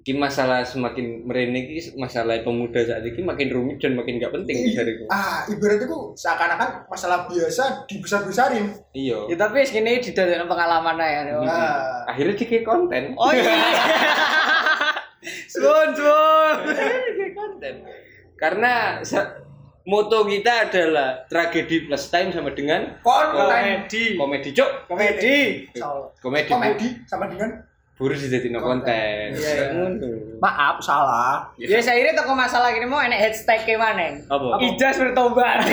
iki 0.00 0.16
masalah 0.16 0.64
semakin 0.64 1.28
merene 1.28 1.60
iki 1.60 1.92
masalah 1.92 2.40
pemuda 2.40 2.80
saat 2.80 3.04
ini 3.04 3.20
makin 3.20 3.52
rumit 3.52 3.76
dan 3.76 3.92
makin 3.92 4.16
gak 4.16 4.32
penting 4.32 4.72
jariku. 4.72 5.04
Ah, 5.06 5.44
ibaratnya 5.46 5.84
ku 5.84 6.16
seakan-akan 6.16 6.88
masalah 6.88 7.28
biasa 7.28 7.84
dibesar-besarin. 7.84 8.72
Iya. 8.96 9.28
Ya 9.28 9.36
tapi 9.36 9.60
wis 9.60 9.70
kene 9.70 10.00
didadekno 10.00 10.48
pengalaman 10.48 10.96
ae. 10.96 11.28
ya. 11.28 11.36
Nah, 11.36 12.08
Akhirnya 12.08 12.32
dikit 12.34 12.64
konten. 12.64 13.12
Oh 13.14 13.28
iya. 13.30 13.44
Sun, 15.50 15.88
sun. 15.98 16.58
Konten. 17.34 17.74
Karena 18.38 19.02
moto 19.82 20.22
kita 20.22 20.70
adalah 20.70 21.26
tragedi 21.26 21.90
plus 21.90 22.06
time 22.06 22.30
sama 22.30 22.54
dengan 22.54 23.02
Komedi. 23.02 24.14
komedi 24.14 24.50
cok 24.54 24.70
Komedi. 24.86 25.66
Komedi, 26.22 26.48
komedi 26.48 26.88
sama 27.10 27.26
dengan 27.26 27.50
buru 28.00 28.16
jadi 28.16 28.48
no 28.48 28.64
konten 28.64 29.36
Iya, 29.36 29.36
iya. 29.36 29.64
Ngono. 29.76 30.40
maaf 30.40 30.80
salah. 30.80 31.52
Ya 31.60 31.76
saya 31.84 32.16
toko 32.16 32.32
masalah 32.32 32.72
gini 32.72 32.88
mau 32.88 32.96
enek 32.96 33.28
hashtag 33.28 33.60
ke 33.68 33.76
mana? 33.76 34.16
Apa? 34.24 34.56
Ijas 34.64 34.96
bertobat. 35.02 35.68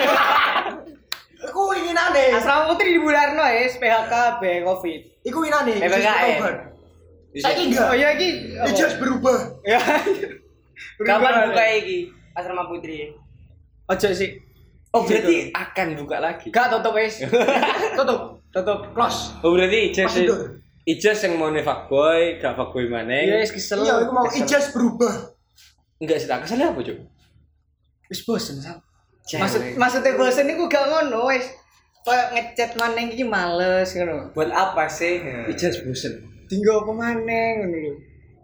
Iku 1.40 1.72
inginane. 1.72 2.36
Asrama 2.36 2.68
Putri 2.68 2.98
di 2.98 3.00
Bularno 3.00 3.48
ya, 3.48 3.64
PHK, 3.72 4.14
B, 4.44 4.44
Covid. 4.68 5.02
Iku 5.24 5.40
inane. 5.48 5.80
PPKM. 5.80 6.77
Bertobat. 7.38 7.54
Saiki 7.54 7.64
enggak. 7.70 7.88
Oh 7.88 7.96
iya 7.96 8.10
ki. 8.18 8.30
Ijaz 8.74 8.94
berubah. 8.98 9.38
Ya. 9.62 9.80
Kapan 11.06 11.34
buka 11.50 11.64
iki? 11.78 11.98
Asrama 12.34 12.66
Putri. 12.66 13.14
Ojo 13.88 14.10
sih. 14.12 14.32
oh 14.96 15.04
berarti 15.04 15.52
akan 15.52 15.88
buka 16.00 16.18
lagi 16.18 16.48
Gak 16.50 16.72
tutup 16.72 16.96
wis. 16.96 17.20
tutup, 18.00 18.40
tutup, 18.56 18.80
close. 18.96 19.36
oh 19.44 19.52
berarti 19.52 19.92
ijaz 19.92 20.16
ijaz 20.88 21.20
yang 21.28 21.36
mau 21.36 21.52
fuckboy 21.52 22.40
gak 22.40 22.56
fuckboy 22.56 22.88
Iya, 22.88 22.92
maneng 22.96 23.44
wis 23.44 23.52
kesel. 23.52 23.84
Iya, 23.84 24.08
iku 24.08 24.12
mau 24.16 24.26
ijaz 24.32 24.72
berubah. 24.72 25.36
enggak 26.00 26.18
sih 26.24 26.28
tak 26.32 26.48
keselnya 26.48 26.72
apa 26.72 26.80
cok 26.82 26.98
Wis 28.08 28.22
bosen 28.24 28.64
sam. 28.64 28.80
Maksud 29.28 29.76
maksudnya 29.76 30.16
bosen 30.16 30.48
iku 30.48 30.72
gak 30.72 30.88
ngono 30.88 31.28
wis. 31.28 31.46
Kayak 32.08 32.28
ngechat 32.32 32.72
maneng 32.80 33.12
iki 33.12 33.28
males 33.28 33.92
ngono. 33.92 34.32
Buat 34.32 34.56
apa 34.56 34.88
sih? 34.88 35.20
ijaz 35.52 35.84
bosen 35.84 36.37
Tinggal 36.48 36.82
apa 36.82 36.92
maneng 36.92 37.54
ngono 37.62 37.78
lho. 37.78 37.94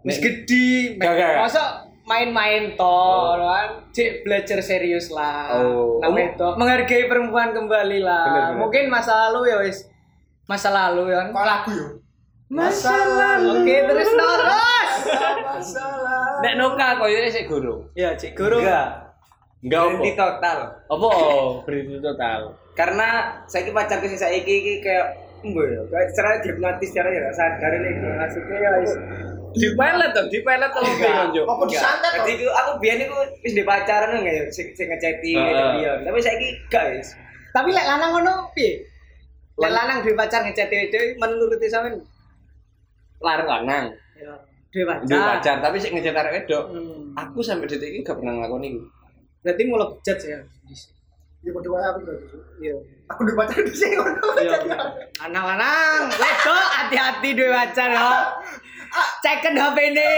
Wis 0.04 0.16
gak. 0.20 1.34
Masa 1.40 1.62
main-main 2.04 2.76
toh 2.76 3.40
kan 3.40 3.88
cek 3.88 4.22
belajar 4.22 4.60
serius 4.60 5.08
lah 5.08 5.56
Oh. 5.56 5.96
namanya 6.04 6.52
menghargai 6.52 7.08
perempuan 7.08 7.56
kembali 7.56 8.04
lah 8.04 8.24
Bener, 8.28 8.42
bener. 8.44 8.58
mungkin 8.60 8.84
masa 8.92 9.12
lalu 9.24 9.48
ya 9.48 9.56
wis 9.64 9.88
masa 10.44 10.68
lalu 10.68 11.08
ya 11.08 11.24
kan 11.24 11.28
Kok 11.32 11.46
lagu 11.48 11.70
yo? 11.72 11.88
masa 12.44 12.92
lalu 12.92 13.48
oke 13.56 13.76
terus 13.88 14.10
terus 14.12 14.92
Masalah. 15.40 16.44
nek 16.44 16.54
noka 16.60 16.88
koyo 17.00 17.24
sik 17.24 17.48
gurung 17.48 17.88
ya 17.96 18.12
cek 18.12 18.36
guru 18.36 18.60
Enggak. 18.60 18.88
enggak 19.64 19.80
Berhenti 19.88 20.10
total. 20.12 20.58
apa 20.84 21.06
oh, 21.08 21.64
berhenti 21.64 21.96
total 21.98 22.40
Karena 22.74 23.08
saiki 23.46 23.72
pacarku 23.72 24.04
sing 24.04 24.20
saiki 24.20 24.44
iki 24.52 24.72
kayak 24.82 25.23
Mbak 25.44 25.66
ya, 25.68 25.80
kayak 25.92 26.06
secara 26.12 26.28
dihipnotis 26.40 26.88
secara 26.88 27.08
ya 27.12 27.22
sadar 27.36 27.70
ini 27.76 27.90
maksudnya 28.00 28.56
ya 28.56 28.70
wis. 28.80 28.92
Di 29.54 29.68
pelet 29.78 30.10
tuh, 30.10 30.26
di 30.32 30.38
pelet 30.42 30.70
tuh 30.72 30.82
Enggak. 30.82 31.30
yo. 31.30 31.42
Apa 31.46 31.62
disantet 31.68 32.10
Jadi 32.26 32.42
kok? 32.42 32.50
aku 32.50 32.58
aku 32.58 32.70
biyen 32.82 32.98
iku 33.04 33.14
wis 33.44 33.52
di 33.54 33.62
pacaran 33.62 34.18
nggak 34.18 34.34
ya 34.34 34.44
sing 34.50 34.66
sing 34.74 34.88
ngeceti 34.90 35.32
dia. 35.36 35.92
Tapi 36.02 36.18
saiki 36.18 36.48
guys. 36.66 37.14
Tapi 37.54 37.68
lek 37.70 37.86
lanang 37.86 38.10
ngono 38.16 38.32
piye? 38.50 38.82
Lek 39.54 39.70
lanang 39.70 40.02
duwe 40.02 40.18
pacar 40.18 40.42
ngechat 40.42 40.66
dhewe 40.66 41.14
menurut 41.20 41.60
sampean 41.70 42.02
Larang 43.22 43.46
lanang. 43.46 43.84
ya 44.18 44.34
duwe 44.74 44.84
pacar. 44.90 45.06
Duwe 45.06 45.22
pacar, 45.22 45.56
tapi 45.62 45.76
sik 45.78 45.92
ngecet 45.94 46.18
arek 46.18 46.32
wedok. 46.42 46.64
Hmm. 46.74 47.14
Aku 47.14 47.38
sampai 47.38 47.70
detik 47.70 47.94
ini 47.94 48.02
gak 48.02 48.18
pernah 48.18 48.34
ngelakuin 48.34 48.74
itu. 48.74 48.82
Berarti 49.46 49.62
mulai 49.70 49.86
bejat 49.86 50.18
ya. 50.24 50.38
Ya 51.44 51.52
kok 51.52 51.60
diwae 51.60 51.84
aku. 51.84 52.00
Iya. 52.56 52.76
Aku 53.12 53.20
udah 53.28 53.34
pacar 53.36 53.60
di 53.60 53.74
sini 53.76 54.00
ngono. 54.00 54.24
Iya. 54.40 54.56
Lanang-lanang, 55.20 56.08
wedok 56.16 56.66
hati-hati 56.72 57.28
duwe 57.36 57.52
pacar 57.52 57.92
ya. 57.92 58.32
Ceken 59.20 59.60
HP 59.60 59.76
ini. 59.92 60.12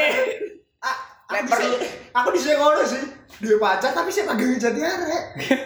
Lek 1.27 1.43
perlu 1.51 1.75
aku 2.15 2.29
di 2.31 2.39
sini 2.39 2.55
ngono 2.55 2.83
sih. 2.87 3.03
Dia 3.43 3.59
pacar 3.59 3.91
tapi 3.91 4.15
saya 4.15 4.31
kagak 4.31 4.63
jadi 4.63 4.81
arek. 4.87 5.23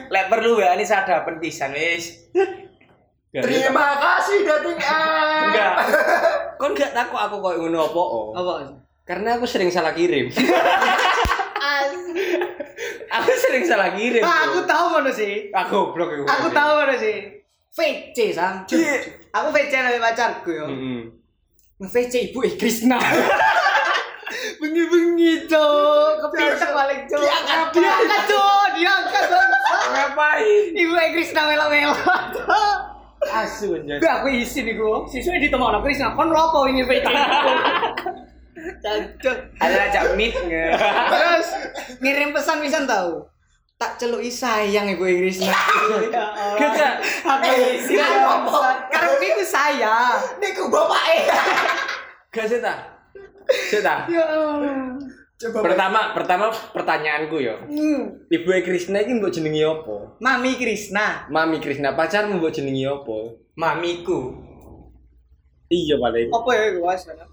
Lek 0.08 0.26
perlu 0.32 0.64
ya 0.64 0.72
ini 0.72 0.88
sadar 0.88 1.28
pisan 1.36 1.76
wis. 1.76 2.32
Terima 3.30 4.00
kasih 4.00 4.42
dating 4.42 4.80
ah. 4.80 5.44
Enggak. 5.46 5.74
Kon 6.60 6.72
gak 6.74 6.92
takut 6.96 7.20
aku 7.20 7.36
kok 7.38 7.54
ngono 7.60 7.78
apa? 7.86 8.00
oh? 8.00 8.32
Apa? 8.34 8.52
Karena 9.06 9.36
aku 9.38 9.46
sering 9.46 9.68
salah 9.68 9.92
kirim. 9.92 10.32
aku 13.16 13.30
sering 13.38 13.64
salah 13.66 13.94
kirim. 13.94 14.22
Ah, 14.24 14.50
aku 14.50 14.64
tahu 14.64 14.84
mana 14.98 15.10
sih. 15.12 15.48
Aku 15.52 15.92
goblok 15.92 16.10
iku. 16.16 16.24
Aku 16.26 16.46
tahu 16.50 16.70
mana 16.82 16.94
sih. 16.96 17.40
VC 17.70 18.34
sam. 18.34 18.66
Aku 19.30 19.48
VC 19.54 19.72
nabi 19.78 19.98
pacarku 20.02 20.50
yo. 20.50 20.66
Heeh. 20.66 21.00
Nge-VC 21.80 22.14
ibu 22.30 22.44
eh 22.44 22.54
Krisna. 22.60 23.00
Bengi-bengi 24.60 25.48
cok, 25.48 26.12
kepitak 26.28 26.70
balik 26.76 27.08
cok. 27.08 27.20
Diangkat, 27.24 27.66
diangkat 27.72 28.22
cok, 28.28 28.66
diangkat 28.76 29.24
cok. 29.32 29.44
Ngapain? 29.96 30.70
Ibu 30.76 30.92
eh 31.00 31.10
Krisna 31.16 31.48
melo-melo. 31.48 31.96
cok. 32.36 32.76
Asu 33.32 33.80
anjir. 33.80 33.96
Gak 33.96 34.20
aku 34.20 34.28
isi 34.32 34.60
nih 34.60 34.76
gua. 34.76 35.08
Siswa 35.08 35.40
di 35.40 35.48
teman 35.48 35.72
aku 35.72 35.88
Krisna, 35.88 36.12
kon 36.12 36.28
lopo 36.28 36.68
ini 36.68 36.84
VC. 36.84 37.04
Cok. 39.20 39.38
Ada 39.62 39.78
ajak 39.90 40.04
meet 40.18 40.34
nge. 40.34 40.64
Terus 41.12 41.48
ngirim 42.02 42.30
pesan 42.34 42.58
pisan 42.62 42.84
tahu. 42.86 43.24
Tak 43.80 43.96
celuk 43.96 44.20
sayang 44.28 44.92
ibu 44.92 45.08
eh 45.08 45.32
isi 45.32 45.48
Eh, 45.48 45.56
apa? 48.20 48.60
Karena 48.92 49.16
itu 49.24 49.44
saya. 49.48 50.20
Niku 50.36 50.68
bapake. 50.68 51.32
Gak 52.28 52.44
sih 52.44 52.60
ta? 52.60 52.76
Sih 53.48 53.80
ta? 53.80 54.04
Ya 54.04 54.20
Allah. 54.20 55.00
Coba 55.40 55.64
Pertama, 55.64 56.12
pertama 56.12 56.52
pertanyaanku 56.52 57.40
yo. 57.40 57.56
Hmm. 57.64 58.28
Ibu 58.28 58.60
Krisna 58.60 59.00
iki 59.00 59.16
mbok 59.16 59.32
jenengi 59.32 59.64
apa? 59.64 60.20
Mami 60.20 60.60
Krisna. 60.60 61.24
Mami 61.32 61.64
Krisna 61.64 61.96
pacarmu 61.96 62.36
mbok 62.36 62.52
jenengi 62.52 62.84
apa? 62.84 63.40
Mamiku. 63.56 64.36
Iya 65.72 65.96
paling. 65.96 66.28
Apa 66.28 66.50
ya 66.52 66.66
gua 66.76 66.92
sana? 66.92 67.24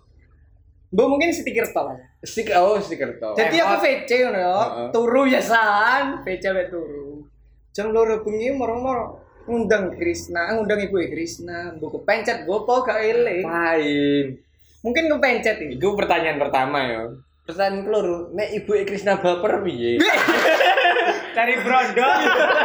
Mbak 0.87 1.07
mungkin 1.11 1.29
stiker 1.35 1.67
tol 1.75 1.91
aja. 1.91 2.05
Stik 2.23 2.47
oh 2.55 2.79
stiker 2.79 3.19
to. 3.19 3.35
Jadi 3.35 3.59
aku 3.59 3.75
VC 3.83 4.09
ngono 4.23 4.39
ya. 4.39 4.55
Heeh. 4.55 4.87
Turu 4.95 5.21
ya 5.27 5.41
san, 5.43 6.23
VC 6.23 6.43
we 6.55 6.63
turu. 6.71 7.27
Jam 7.75 7.91
loro 7.91 8.23
bengi 8.23 8.55
moro-moro 8.55 9.19
ngundang 9.47 9.95
Krisna, 9.95 10.55
ngundang 10.55 10.79
Ibu 10.87 10.97
Krisna, 11.11 11.75
mbok 11.75 11.99
kepencet 12.01 12.47
gopo 12.47 12.83
gak 12.83 12.99
eling. 13.03 13.43
Ngapain? 13.43 14.25
Mungkin 14.83 15.03
kepencet 15.11 15.57
iki. 15.59 15.75
Itu 15.75 15.95
pertanyaan 15.95 16.39
pertama 16.39 16.79
ya. 16.83 17.03
Pertanyaan 17.47 17.87
keloro, 17.87 18.17
nek 18.35 18.49
ibu 18.55 18.71
Krisna 18.83 19.19
baper 19.19 19.63
piye? 19.63 19.99
Cari 21.35 21.55
brondo. 21.63 22.09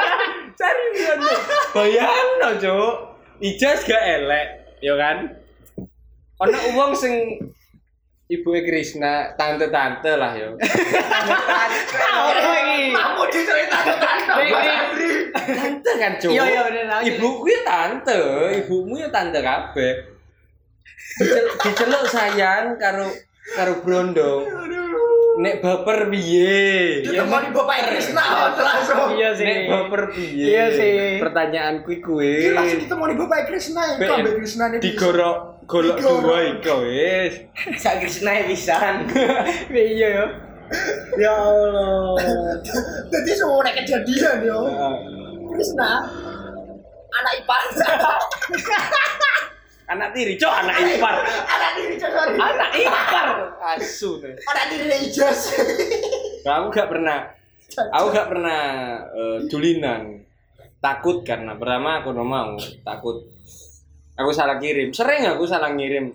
Cari 0.60 0.84
ngono. 0.94 1.34
Bayangno, 1.74 2.48
Cuk. 2.58 2.94
Ijaz 3.42 3.82
gak 3.86 4.02
elek, 4.02 4.46
ya 4.78 4.94
kan? 4.94 5.26
Ono 6.42 6.58
wong 6.78 6.90
sing 6.94 7.38
ibu 8.32 8.48
Krisna 8.64 9.36
tante-tante 9.36 10.16
lah 10.16 10.32
ya. 10.32 10.48
Apa 10.48 11.68
iki? 12.64 12.92
Kamu 12.92 13.22
diceritakan 13.28 13.96
Tante 15.32 15.92
kan, 15.96 16.12
Cuk. 16.16 16.30
Iya, 16.32 16.42
iya, 16.44 16.60
bener, 16.64 16.84
aku- 16.88 17.06
Ibuku 17.08 17.44
ya 17.48 17.60
tante, 17.62 18.20
ibumu 18.58 18.94
ya 18.96 19.08
tante 19.08 19.38
kabeh. 19.40 19.92
Dicel- 21.20 21.52
Diceluk 21.60 22.04
sayang 22.06 22.76
karo 22.76 23.06
karo 23.52 23.72
brondong. 23.84 24.42
Nek 25.32 25.64
baper 25.64 26.12
piye? 26.12 27.00
Ditemani 27.00 27.48
bapak 27.56 27.76
Krisna 27.88 28.52
langsung. 28.52 29.16
Iya 29.16 29.32
Nek 29.32 29.58
baper 29.64 30.02
piye? 30.12 30.44
Iya 30.52 30.64
sih. 30.76 30.92
Pertanyaanku 31.24 31.88
kuwi. 32.04 32.32
Iki 32.36 32.50
langsung 32.52 32.80
ditemani 32.84 33.14
bapak 33.16 33.48
Krisna 33.48 33.82
Be- 33.96 34.04
iku 34.04 34.12
ambek 34.12 34.34
Krisna 34.36 34.64
nih. 34.68 34.80
digorok 34.84 35.38
golok 35.64 35.96
dua 36.00 36.38
iku 36.52 36.74
wis. 36.84 37.34
Sak 37.80 38.04
Krisna 38.04 38.44
pisan. 38.44 39.08
Iya 39.72 40.08
ya. 40.20 40.26
Ya 41.20 41.32
Allah. 41.32 42.16
Jadi 43.08 43.30
semua 43.32 43.64
nek 43.64 43.80
kejadian 43.80 44.36
yo. 44.44 44.60
Krisna 45.56 45.90
anak 47.12 47.32
ipar. 47.40 47.62
Anak 49.92 50.08
tiri, 50.16 50.40
cok 50.40 50.54
anak 50.64 50.76
ipar. 50.88 51.14
Anak 51.44 51.70
diri 51.76 51.94
sorry. 52.00 52.36
Anak 52.40 52.70
ipar. 52.80 53.28
Asu 53.76 54.24
nih. 54.24 54.32
Anak 54.48 54.64
diri 54.72 54.86
ijaz. 55.04 55.52
Nah, 56.48 56.64
aku 56.64 56.66
gak 56.72 56.88
pernah 56.88 57.28
aku 57.92 58.06
gak 58.08 58.28
pernah 58.32 58.60
eh, 59.12 59.38
dulinan. 59.52 60.24
Takut 60.82 61.22
karena 61.22 61.54
pertama 61.54 62.02
aku 62.02 62.10
no 62.10 62.26
mau, 62.26 62.58
takut 62.82 63.22
aku 64.18 64.30
salah 64.34 64.58
kirim. 64.58 64.90
Sering 64.90 65.28
aku 65.30 65.46
salah 65.46 65.70
ngirim 65.70 66.10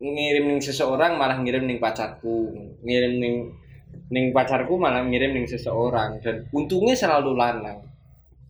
ngirim 0.00 0.44
ning 0.48 0.60
seseorang 0.62 1.18
malah 1.20 1.36
ngirim 1.42 1.66
ning 1.66 1.82
pacarku. 1.82 2.54
Ngirim 2.80 3.20
ning 3.20 3.34
ning 4.08 4.32
pacarku 4.32 4.78
malah 4.80 5.04
ngirim 5.04 5.36
ning 5.36 5.44
seseorang 5.44 6.22
dan 6.24 6.46
untungnya 6.54 6.96
selalu 6.96 7.36
lanang. 7.36 7.84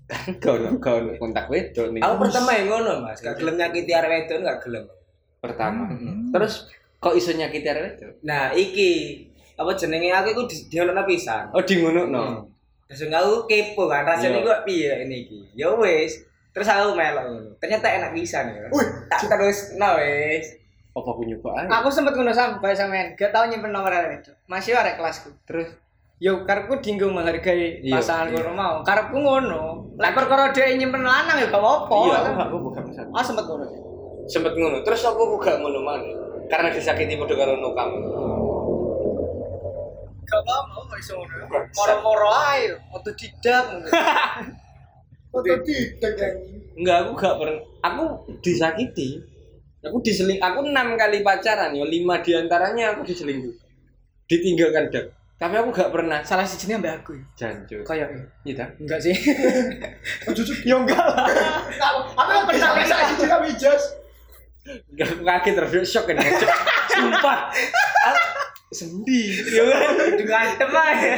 Kan 0.11 0.39
gak 0.39 0.53
ono 0.55 0.69
gak 0.79 0.95
ono 0.97 1.11
kontak 1.17 1.47
wedok 1.47 1.91
ning 1.91 1.99
Aku 1.99 2.15
pertama 2.21 2.51
yang 2.53 2.67
ngono, 2.69 2.93
Mas. 3.03 3.19
Gak 3.19 3.37
gelem 3.37 3.57
nyakiti 3.57 3.91
arek 3.91 4.11
wedok 4.13 4.39
gak 4.43 4.59
gelem. 4.63 4.85
pertama. 5.37 5.87
Terus 6.31 6.67
kok 6.97 7.15
iso 7.15 7.31
nyakiti 7.31 7.67
arek 7.67 7.83
wedok? 7.89 8.13
Nah, 8.23 8.51
iki 8.51 9.23
apa 9.55 9.73
jenenge 9.73 10.11
aku 10.11 10.29
iku 10.33 10.43
di 10.45 10.57
diono 10.69 10.93
pisan. 11.03 11.51
Oh, 11.51 11.61
di 11.61 11.75
ngono 11.77 12.03
no. 12.05 12.25
Terus 12.87 13.03
aku 13.05 13.47
kepo 13.47 13.87
kan 13.87 14.03
rasanya 14.03 14.39
Iya. 14.39 14.45
gua 14.45 14.57
piye 14.63 14.93
ini 15.03 15.17
iki. 15.23 15.39
Ya 15.55 15.71
wis. 15.73 16.23
Terus 16.51 16.67
aku 16.67 16.95
melok 16.95 17.25
ngono. 17.27 17.51
Ternyata 17.59 17.87
enak 17.91 18.11
pisan 18.13 18.47
ya. 18.49 18.67
Wih, 18.71 18.87
Tak 19.07 19.27
terus 19.27 19.75
no 19.75 19.99
wis. 19.99 20.47
Apa 20.93 21.09
aku 21.09 21.23
nyoba 21.23 21.51
aja? 21.57 21.69
Aku 21.79 21.89
sempet 21.91 22.15
ngono 22.15 22.33
sampai 22.33 22.73
sampean, 22.73 23.13
gak 23.13 23.29
tau 23.29 23.45
nyimpen 23.45 23.69
nomor 23.69 23.91
arek 23.91 24.23
itu. 24.23 24.33
Masih 24.47 24.73
arek 24.73 24.97
kelasku. 24.97 25.29
Terus 25.45 25.69
Yo 26.17 26.49
karepku 26.49 26.81
dinggo 26.81 27.13
menghargai 27.13 27.85
Iya, 27.85 28.01
pasangan 28.01 28.33
iya. 28.33 28.41
kono 28.41 28.53
mau. 28.57 28.77
Karepku 28.81 29.17
ngono. 29.21 29.61
Lek 30.01 30.13
perkara 30.17 30.49
dhek 30.53 30.81
nyimpen 30.81 31.05
lanang 31.05 31.37
ya 31.37 31.49
gak 31.53 31.61
apa-apa. 31.61 31.97
iya, 32.09 32.17
aku 32.49 32.57
gak 32.73 32.85
masalah. 32.89 33.13
Ah 33.13 33.25
sempet 33.25 33.45
ngono. 33.45 33.67
sempet 34.27 34.59
ngono 34.59 34.83
terus 34.83 35.07
aku 35.07 35.39
gak 35.39 35.63
ngono 35.63 35.87
mana 35.87 36.03
karena 36.51 36.75
disakiti 36.75 37.15
padha 37.15 37.35
karo 37.39 37.63
no 37.63 37.71
kamu 37.79 37.99
Gak 40.27 40.41
apa-apa 40.43 40.77
kok 40.83 40.99
iso 40.99 41.13
ngono. 41.15 41.47
Moro-moro 41.71 42.29
ae, 42.35 42.75
otodidak. 42.91 43.65
Foto 45.31 45.53
tidak 45.69 46.13
kan. 46.17 46.33
enggak 46.81 46.97
aku 47.05 47.11
gak 47.13 47.37
pernah 47.37 47.61
aku 47.85 48.05
disakiti 48.41 49.21
aku 49.85 50.01
diseling 50.01 50.41
aku 50.41 50.65
enam 50.65 50.97
kali 50.97 51.21
pacaran 51.21 51.77
ya 51.77 51.85
lima 51.85 52.25
di 52.25 52.33
antaranya 52.33 52.97
aku 52.97 53.05
diselingkuh 53.05 53.53
ditinggalkan 54.33 54.89
dak 54.89 55.13
tapi 55.37 55.55
aku 55.61 55.69
gak 55.69 55.93
pernah 55.93 56.25
Salah 56.25 56.49
sijine 56.49 56.81
ambek 56.81 57.05
aku. 57.05 57.13
jancu 57.37 57.85
Kayak 57.85 58.09
iya 58.49 58.55
ta? 58.57 58.67
enggak 58.81 59.01
sih. 59.05 59.13
Jujur. 60.33 60.57
Yo 60.65 60.81
enggak 60.81 60.97
lah. 60.97 61.29
Apa 62.17 62.31
yang 62.33 62.45
pernah 62.49 62.71
bisa 62.81 62.97
gitu 63.13 63.23
ya 63.29 63.37
ijaz? 63.45 63.83
Gak 64.97 65.07
aku 65.13 65.23
kaget 65.23 65.53
terus 65.55 65.87
shock 65.87 66.09
kan 66.09 66.17
Cuk. 66.19 66.51
sumpah 66.91 67.53
Ah, 68.03 68.17
sendi 68.73 69.37
ya 69.47 69.63
kan 69.63 70.17
Dengan 70.17 70.49
ae. 70.73 71.11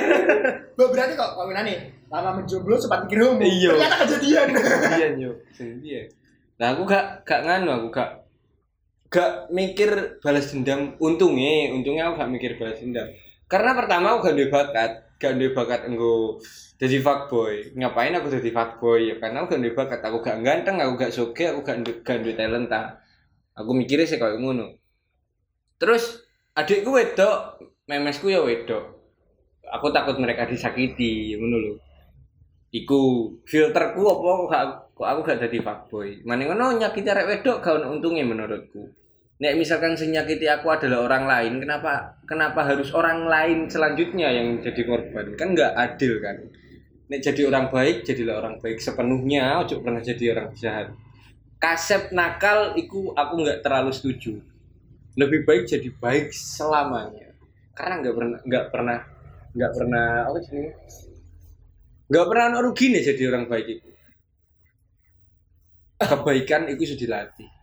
Mbak 0.74 0.88
berarti 0.90 1.12
kok 1.14 1.30
kawinan 1.38 1.64
nih 1.64 1.78
lama 2.08 2.40
menjomblo 2.40 2.74
sempat 2.74 3.04
mikir 3.06 3.20
homo. 3.22 3.40
Iya. 3.40 3.70
Ternyata 3.76 3.96
kejadian. 4.04 4.46
iya 4.98 5.08
nyo 5.14 5.30
sendi 5.54 5.88
ya 5.94 6.02
nah 6.58 6.74
aku 6.74 6.82
gak 6.90 7.22
gak 7.22 7.46
nganu 7.46 7.70
aku 7.70 7.88
gak 7.94 8.10
gak 9.08 9.46
mikir 9.54 10.18
balas 10.18 10.50
dendam 10.50 10.98
untungnya 10.98 11.70
untungnya 11.70 12.10
aku 12.10 12.18
gak 12.18 12.32
mikir 12.34 12.50
balas 12.58 12.82
dendam 12.82 13.06
karena 13.48 13.70
pertama 13.78 14.06
aku 14.16 14.28
gak 14.28 14.50
bakat 14.54 14.90
gak 15.18 15.34
bakat 15.56 15.80
enggo 15.88 16.38
jadi 16.78 16.96
fuckboy 17.02 17.74
ngapain 17.74 18.14
aku 18.14 18.28
jadi 18.30 18.50
fuckboy 18.54 19.00
ya 19.10 19.14
karena 19.18 19.42
aku 19.42 19.56
gak 19.56 19.74
bakat 19.74 20.00
aku 20.04 20.16
gak 20.22 20.38
ganteng 20.46 20.76
aku 20.78 20.92
gak 21.00 21.12
soge 21.16 21.44
aku 21.50 21.60
gak 21.66 21.76
gak 22.06 22.36
talenta 22.38 22.82
Aku 23.58 23.74
mikirnya 23.74 24.06
sih 24.06 24.18
kayak 24.22 24.38
ngono. 24.38 24.78
Terus 25.82 26.22
adikku 26.54 26.94
wedok, 26.94 27.58
memesku 27.90 28.30
ya 28.30 28.40
wedok. 28.46 28.84
Aku 29.74 29.90
takut 29.90 30.16
mereka 30.22 30.46
disakiti, 30.46 31.34
ngono 31.34 31.56
lho. 31.58 31.72
Iku 32.70 33.00
filterku 33.50 34.02
apa 34.06 34.28
kok 34.38 34.48
gak- 34.52 34.76
aku 35.10 35.20
gak 35.26 35.40
jadi 35.42 35.58
fuckboy. 35.66 36.08
Mane 36.28 36.46
ngono 36.46 36.78
nyakiti 36.78 37.08
arek 37.10 37.28
wedok 37.30 37.56
gak 37.64 37.82
untungnya 37.82 38.22
menurutku. 38.22 38.82
Nek 39.38 39.54
misalkan 39.54 39.94
sing 39.94 40.10
nyakiti 40.10 40.50
aku 40.50 40.66
adalah 40.66 41.06
orang 41.06 41.24
lain, 41.30 41.52
kenapa 41.62 42.18
kenapa 42.26 42.66
harus 42.66 42.90
orang 42.90 43.30
lain 43.30 43.70
selanjutnya 43.70 44.34
yang 44.34 44.58
jadi 44.58 44.82
korban? 44.82 45.38
Kan 45.38 45.54
nggak 45.54 45.78
adil 45.78 46.18
kan. 46.18 46.42
Nek 47.06 47.22
jadi 47.22 47.46
orang 47.46 47.70
baik, 47.70 48.02
jadilah 48.02 48.42
orang 48.42 48.58
baik 48.58 48.82
sepenuhnya, 48.82 49.62
ojo 49.62 49.78
pernah 49.78 50.02
jadi 50.02 50.34
orang 50.34 50.50
jahat. 50.58 50.90
Kasep 51.62 52.10
nakal, 52.10 52.74
iku 52.74 53.14
aku 53.14 53.46
nggak 53.46 53.62
terlalu 53.62 53.94
setuju. 53.94 54.42
Lebih 55.14 55.46
baik 55.46 55.70
jadi 55.70 55.86
baik 55.86 56.34
selamanya. 56.34 57.30
Karena 57.78 58.02
nggak 58.02 58.14
pernah 58.18 58.38
nggak 58.42 58.66
pernah 58.74 58.98
nggak 59.54 59.72
pernah 59.78 60.06
apa 60.26 60.38
sih? 60.42 60.66
Nggak 62.10 62.26
pernah 62.26 62.46
rugi 62.58 62.86
nih 62.90 63.02
jadi 63.06 63.22
orang 63.30 63.46
baik 63.46 63.66
itu. 63.70 63.90
Kebaikan 66.02 66.66
itu 66.74 66.90
sudah 66.90 66.98
dilatih 67.06 67.57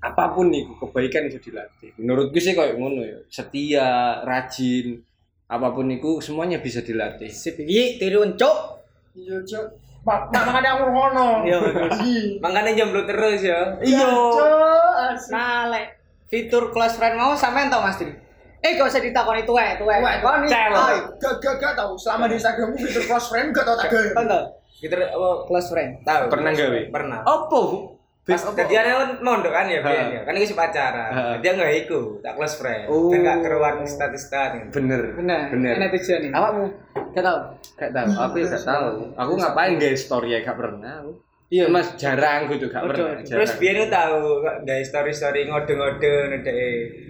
apa 0.00 0.32
pun 0.32 0.48
nih 0.48 0.64
kebaikan 0.80 1.28
itu 1.28 1.38
dilatih 1.52 1.92
menurutku 2.00 2.40
sih 2.40 2.56
kayak 2.56 2.80
ngono 2.80 3.04
ya 3.04 3.20
setia 3.28 4.20
rajin 4.24 5.04
apa 5.50 5.74
pun 5.74 5.90
itu 5.90 6.22
semuanya 6.22 6.62
bisa 6.62 6.78
dilatih 6.80 7.26
Sip 7.26 7.58
iki 7.58 7.98
tirun 7.98 8.38
cuk. 8.38 8.78
Iya, 9.18 9.42
Cuk. 9.42 9.66
Mak 10.06 10.30
mak 10.30 10.42
makanya 10.46 10.78
aku 10.78 10.86
ngono. 10.94 11.42
Iya. 11.42 11.58
Makanya 12.38 12.70
jomblo 12.78 13.02
terus 13.02 13.42
ya. 13.42 13.74
iya 13.82 14.06
Cuk, 14.06 14.94
asik. 15.10 15.34
Nah, 15.34 15.66
lek 15.74 15.98
fitur 16.30 16.70
close 16.70 16.94
friend 16.94 17.18
mau 17.18 17.34
sampean 17.34 17.66
tau 17.66 17.82
Mas 17.82 17.98
Dri. 17.98 18.14
Eh, 18.60 18.76
gak 18.76 18.92
usah 18.92 19.02
ditakoni 19.02 19.42
tuwe, 19.42 19.74
tuwe. 19.80 19.96
Wah, 19.98 20.20
Kon 20.22 20.44
Gak 20.46 21.34
gak 21.42 21.54
gak 21.58 21.74
tahu. 21.74 21.98
Selama 21.98 22.30
di 22.30 22.36
Instagramku 22.38 22.76
fitur 22.78 23.02
close 23.10 23.26
friend 23.34 23.50
gak 23.50 23.64
tau 23.66 23.74
tak 23.74 23.88
gaya. 23.90 24.12
tau? 24.14 24.44
Apa? 24.86 25.30
Close 25.50 25.68
friend. 25.74 25.90
Tahu. 26.06 26.22
Pernah 26.30 26.52
gawe? 26.54 26.80
Pernah. 26.94 27.18
opo 27.26 27.60
Pas 28.20 28.36
jadi 28.36 28.74
ada 28.76 28.90
kan 28.94 29.10
mondok 29.20 29.50
kan 29.50 29.64
ya, 29.64 29.80
Ha. 29.80 29.86
Bian 29.86 30.06
ya. 30.12 30.20
Kan 30.22 30.34
iki 30.36 30.52
pacaran. 30.52 31.10
Ha. 31.10 31.22
Dia 31.40 31.50
enggak 31.52 31.72
iku, 31.80 32.20
tak 32.20 32.36
close 32.36 32.54
friend. 32.54 32.86
Oh. 32.86 33.08
Ben 33.08 33.20
gak 33.20 33.40
keruan 33.40 33.80
status-status. 33.82 34.70
bener 34.70 35.16
Bener. 35.16 35.48
bener 35.48 35.72
Enak 35.76 35.88
tujuan 35.94 36.20
ini. 36.22 36.32
awakmu 36.32 36.64
Gak 37.10 37.24
tau. 37.24 37.38
gak 37.74 37.90
tahu 37.90 38.08
aku 38.12 38.34
ya 38.36 38.46
gak 38.46 38.62
tahu 38.62 38.88
aku 39.14 39.32
ngapain 39.34 39.72
guys 39.74 40.00
story 40.00 40.28
ya 40.30 40.40
gak 40.40 40.54
pernah 40.54 41.00
aku 41.00 41.12
Iya. 41.50 41.66
mas 41.66 41.96
jarang 41.96 42.46
gitu 42.46 42.70
gak 42.70 42.78
Waduh, 42.80 42.94
pernah 42.94 43.26
Terus 43.26 43.50
jarang. 43.50 43.58
biar 43.58 43.74
lu 43.74 43.86
tahu 43.90 44.20
dari 44.62 44.84
story 44.84 45.10
story 45.10 45.40
ngode 45.44 45.72
ngode 45.72 46.12
ngode. 46.30 46.60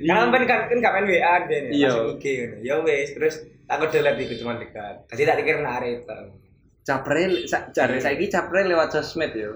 Karena 0.01 0.25
kan 0.25 0.43
kan 0.47 0.59
kan 0.65 0.77
gak 0.79 0.93
main 0.95 1.07
WA 1.07 1.35
biar 1.45 1.63
Iya. 1.69 1.91
masuk 1.91 2.05
IG 2.17 2.25
ngono. 2.41 2.57
Ya 2.63 2.75
wes 2.81 3.09
terus 3.13 3.35
tak 3.67 3.83
delete 3.85 4.21
iku 4.23 4.35
cuma 4.39 4.57
dekat. 4.57 4.95
Tadi 5.05 5.23
tak 5.23 5.37
dikira 5.37 5.59
nak 5.61 5.75
areta. 5.77 6.19
capre 6.81 7.23
cari 7.47 7.99
saya 7.99 8.15
ini 8.15 8.27
capre 8.27 8.65
lewat 8.65 8.89
sosmed 8.91 9.31
ya 9.31 9.53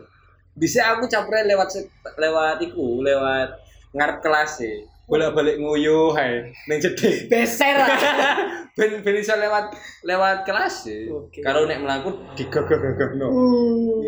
bisa 0.54 0.94
aku 0.94 1.10
capre 1.10 1.42
lewat 1.44 1.68
lewat 2.16 2.62
iku 2.62 3.02
lewat 3.02 3.58
ngarep 3.90 4.18
kelas 4.22 4.62
sih 4.62 4.86
bolak 5.04 5.36
balik 5.36 5.60
nguyuh 5.60 6.16
hai 6.16 6.48
neng 6.64 6.80
jeding 6.80 7.26
Beser 7.32 7.76
lah. 7.76 7.88
ben 8.78 9.04
ben 9.04 9.16
iso 9.20 9.36
lewat 9.36 9.74
lewat 10.00 10.48
kelas 10.48 10.88
sih 10.88 11.12
Oke. 11.12 11.44
kalau 11.44 11.68
nek 11.68 11.84
melaku 11.84 12.16
digagah-gagah 12.32 13.20
no 13.20 13.28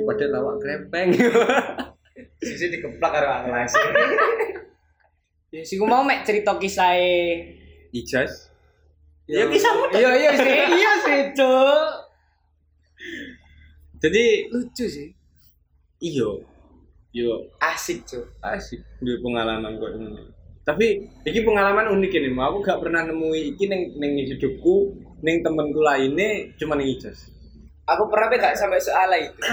padahal 0.08 0.30
lawak 0.32 0.54
krempeng 0.62 1.12
Sisi 2.36 2.68
dikeplak 2.68 3.12
karo 3.16 3.48
kelas. 3.48 3.72
Ya 5.48 5.60
sing 5.64 5.80
mau 5.80 6.04
mek 6.04 6.24
cerita 6.24 6.52
kisah 6.56 6.92
ijas 7.92 8.52
ya 9.24 9.48
kisahmu 9.48 9.88
Iya 9.92 10.10
iya 10.16 10.30
sih, 10.36 10.52
iya 10.76 10.92
sih, 11.00 11.20
Cuk. 11.32 11.88
jadi 13.96 14.24
Lucu 14.52 14.84
sih. 14.84 15.15
Iyo 15.98 16.44
yo 17.10 17.32
Asik, 17.58 18.04
Cuk. 18.04 18.24
asik 18.40 18.80
dua 19.00 19.16
pengalaman 19.18 19.72
kok 19.74 19.92
ini 19.94 20.20
tapi 20.62 20.86
ini 21.22 21.40
pengalaman 21.40 21.88
unik 21.90 22.12
ini 22.12 22.28
mau 22.28 22.50
aku 22.50 22.58
gak 22.60 22.82
pernah 22.82 23.02
nemui 23.02 23.54
iki 23.54 23.66
neng 23.66 23.94
neng 23.96 24.18
hidupku 24.18 24.92
neng 25.22 25.40
temenku 25.40 25.80
lainnya 25.80 26.50
cuma 26.54 26.74
neng 26.74 26.90
ijas 26.90 27.32
Aku 27.86 28.10
pernah 28.10 28.26
pe 28.26 28.34
gak 28.34 28.58
sampai 28.58 28.82
soalnya 28.82 29.14
itu. 29.22 29.38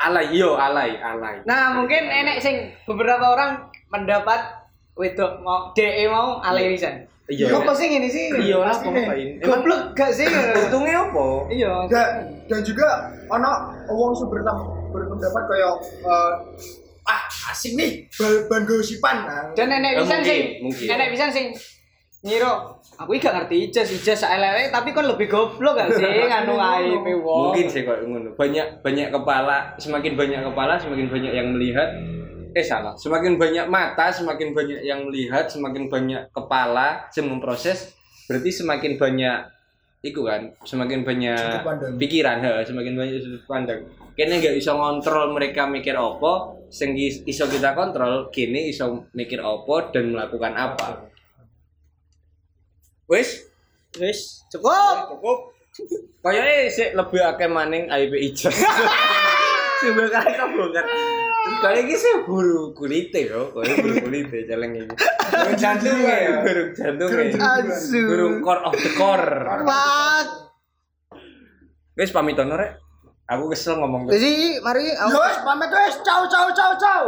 alay 0.00 0.32
iyo 0.32 0.56
alay 0.56 0.96
alay 0.96 1.44
Nah, 1.44 1.76
mungkin 1.76 2.08
enek 2.08 2.40
sing 2.40 2.56
beberapa 2.88 3.20
orang 3.28 3.68
mendapat 3.86 4.64
wedok 4.96 5.44
mau 5.44 5.68
DE 5.70 6.08
mau 6.08 6.40
alay 6.40 6.72
pisan. 6.72 7.04
iya 7.28 7.52
Kok 7.52 7.76
sing 7.76 7.92
ini 7.92 8.08
sih? 8.08 8.32
iya 8.32 8.56
lah 8.58 8.72
Pasti 8.72 8.88
ngapain 8.88 9.28
Goblok 9.44 9.92
gak 9.92 10.08
sih? 10.10 10.24
untungnya 10.64 11.04
apa 11.04 11.26
Iya. 11.52 11.72
Dan 11.86 12.08
dan 12.48 12.60
juga 12.64 12.88
ono 13.28 13.50
wong 13.86 14.16
sing 14.16 14.26
bertam- 14.26 14.79
berpendapat 14.90 15.42
kayak 15.46 15.72
eh, 16.02 16.32
ah 17.06 17.22
asik 17.50 17.74
nih 17.74 18.06
bal 18.12 18.46
ban 18.46 18.62
gosipan. 18.62 19.16
Nah, 19.24 19.44
Dan 19.54 19.68
Eh, 19.68 19.78
enek 19.78 19.92
pisan 19.98 20.20
mungkin, 20.20 20.26
sing 20.26 20.40
mungkin. 20.60 20.86
enek 20.90 21.08
pisan 21.10 21.30
sing 21.30 21.46
ngiro 22.20 22.76
aku 23.00 23.16
gak 23.16 23.32
ngerti 23.32 23.72
ijaz 23.72 23.88
ijaz 23.90 24.20
saelele 24.20 24.68
tapi 24.68 24.92
kan 24.92 25.08
lebih 25.08 25.24
goblok 25.24 25.72
gak 25.72 25.88
sih 25.96 26.04
nganu 26.28 26.52
aib 26.52 27.00
wong. 27.16 27.48
mungkin 27.48 27.64
sih 27.64 27.80
kok 27.80 27.96
ngono 28.04 28.36
banyak 28.36 28.84
banyak 28.84 29.08
kepala 29.08 29.72
semakin 29.80 30.12
banyak 30.14 30.40
kepala 30.44 30.76
semakin 30.76 31.08
banyak 31.08 31.32
yang 31.32 31.48
melihat 31.50 31.88
eh 32.52 32.60
salah 32.60 32.92
semakin 32.92 33.40
banyak 33.40 33.64
mata 33.64 34.12
semakin 34.12 34.52
banyak 34.52 34.84
yang 34.84 35.08
melihat 35.08 35.48
semakin 35.48 35.88
banyak 35.88 36.28
kepala 36.28 37.08
yang 37.08 37.26
memproses 37.32 37.96
berarti 38.28 38.52
semakin 38.52 39.00
banyak 39.00 39.38
itu 40.00 40.24
kan 40.24 40.48
semakin 40.64 41.04
banyak 41.04 41.60
pikiran 42.00 42.40
he, 42.40 42.52
semakin 42.64 42.96
banyak 42.96 43.20
sudut 43.20 43.44
pandang. 43.44 43.84
Kene 44.16 44.40
nggak 44.40 44.56
bisa 44.56 44.72
ngontrol 44.72 45.32
mereka 45.32 45.68
mikir 45.68 45.92
apa 45.92 46.56
sing 46.68 46.96
is- 46.96 47.20
iso 47.24 47.44
kita 47.44 47.72
kontrol 47.72 48.32
kini 48.32 48.72
iso 48.72 49.08
mikir 49.12 49.40
apa 49.40 49.92
dan 49.92 50.12
melakukan 50.12 50.56
apa. 50.56 51.08
Wes 53.06 53.50
Wis, 53.98 54.46
cukup. 54.46 55.18
cukup. 55.18 55.38
Kayaknya 56.22 56.70
sih 56.70 56.88
lebih 56.94 57.20
akeh 57.26 57.50
maning 57.50 57.90
aib 57.90 58.14
ijaz 58.14 58.54
coba 59.80 60.02
kali 60.12 60.32
kabongkar 60.36 60.84
kayak 61.64 61.82
gitu 61.88 61.98
sih 61.98 62.14
buru 62.28 62.76
kulite 62.76 63.20
kok 63.26 63.56
kayak 63.56 63.76
buru 63.80 63.94
kulite 64.04 64.38
celeng 64.44 64.72
ini 64.76 64.94
Burung 65.30 65.56
jantung 65.56 65.98
ya. 65.98 66.42
burung 66.44 66.70
jantung 66.76 67.08
ya 67.08 67.40
burung 68.04 68.34
core 68.44 68.62
of 68.68 68.74
the 68.76 68.90
core 68.98 69.30
Mak. 69.64 70.26
guys 71.96 72.12
pamit 72.12 72.36
rek 72.36 72.76
aku 73.30 73.44
kesel 73.54 73.78
ngomong 73.78 74.10
Jadi 74.10 74.58
mari 74.58 74.90
wes 74.90 75.36
pamit 75.46 75.70
wes. 75.70 75.94
Ciao 76.02 76.26
ciao 76.26 76.50
ciao 76.50 76.74
ciao. 76.74 77.02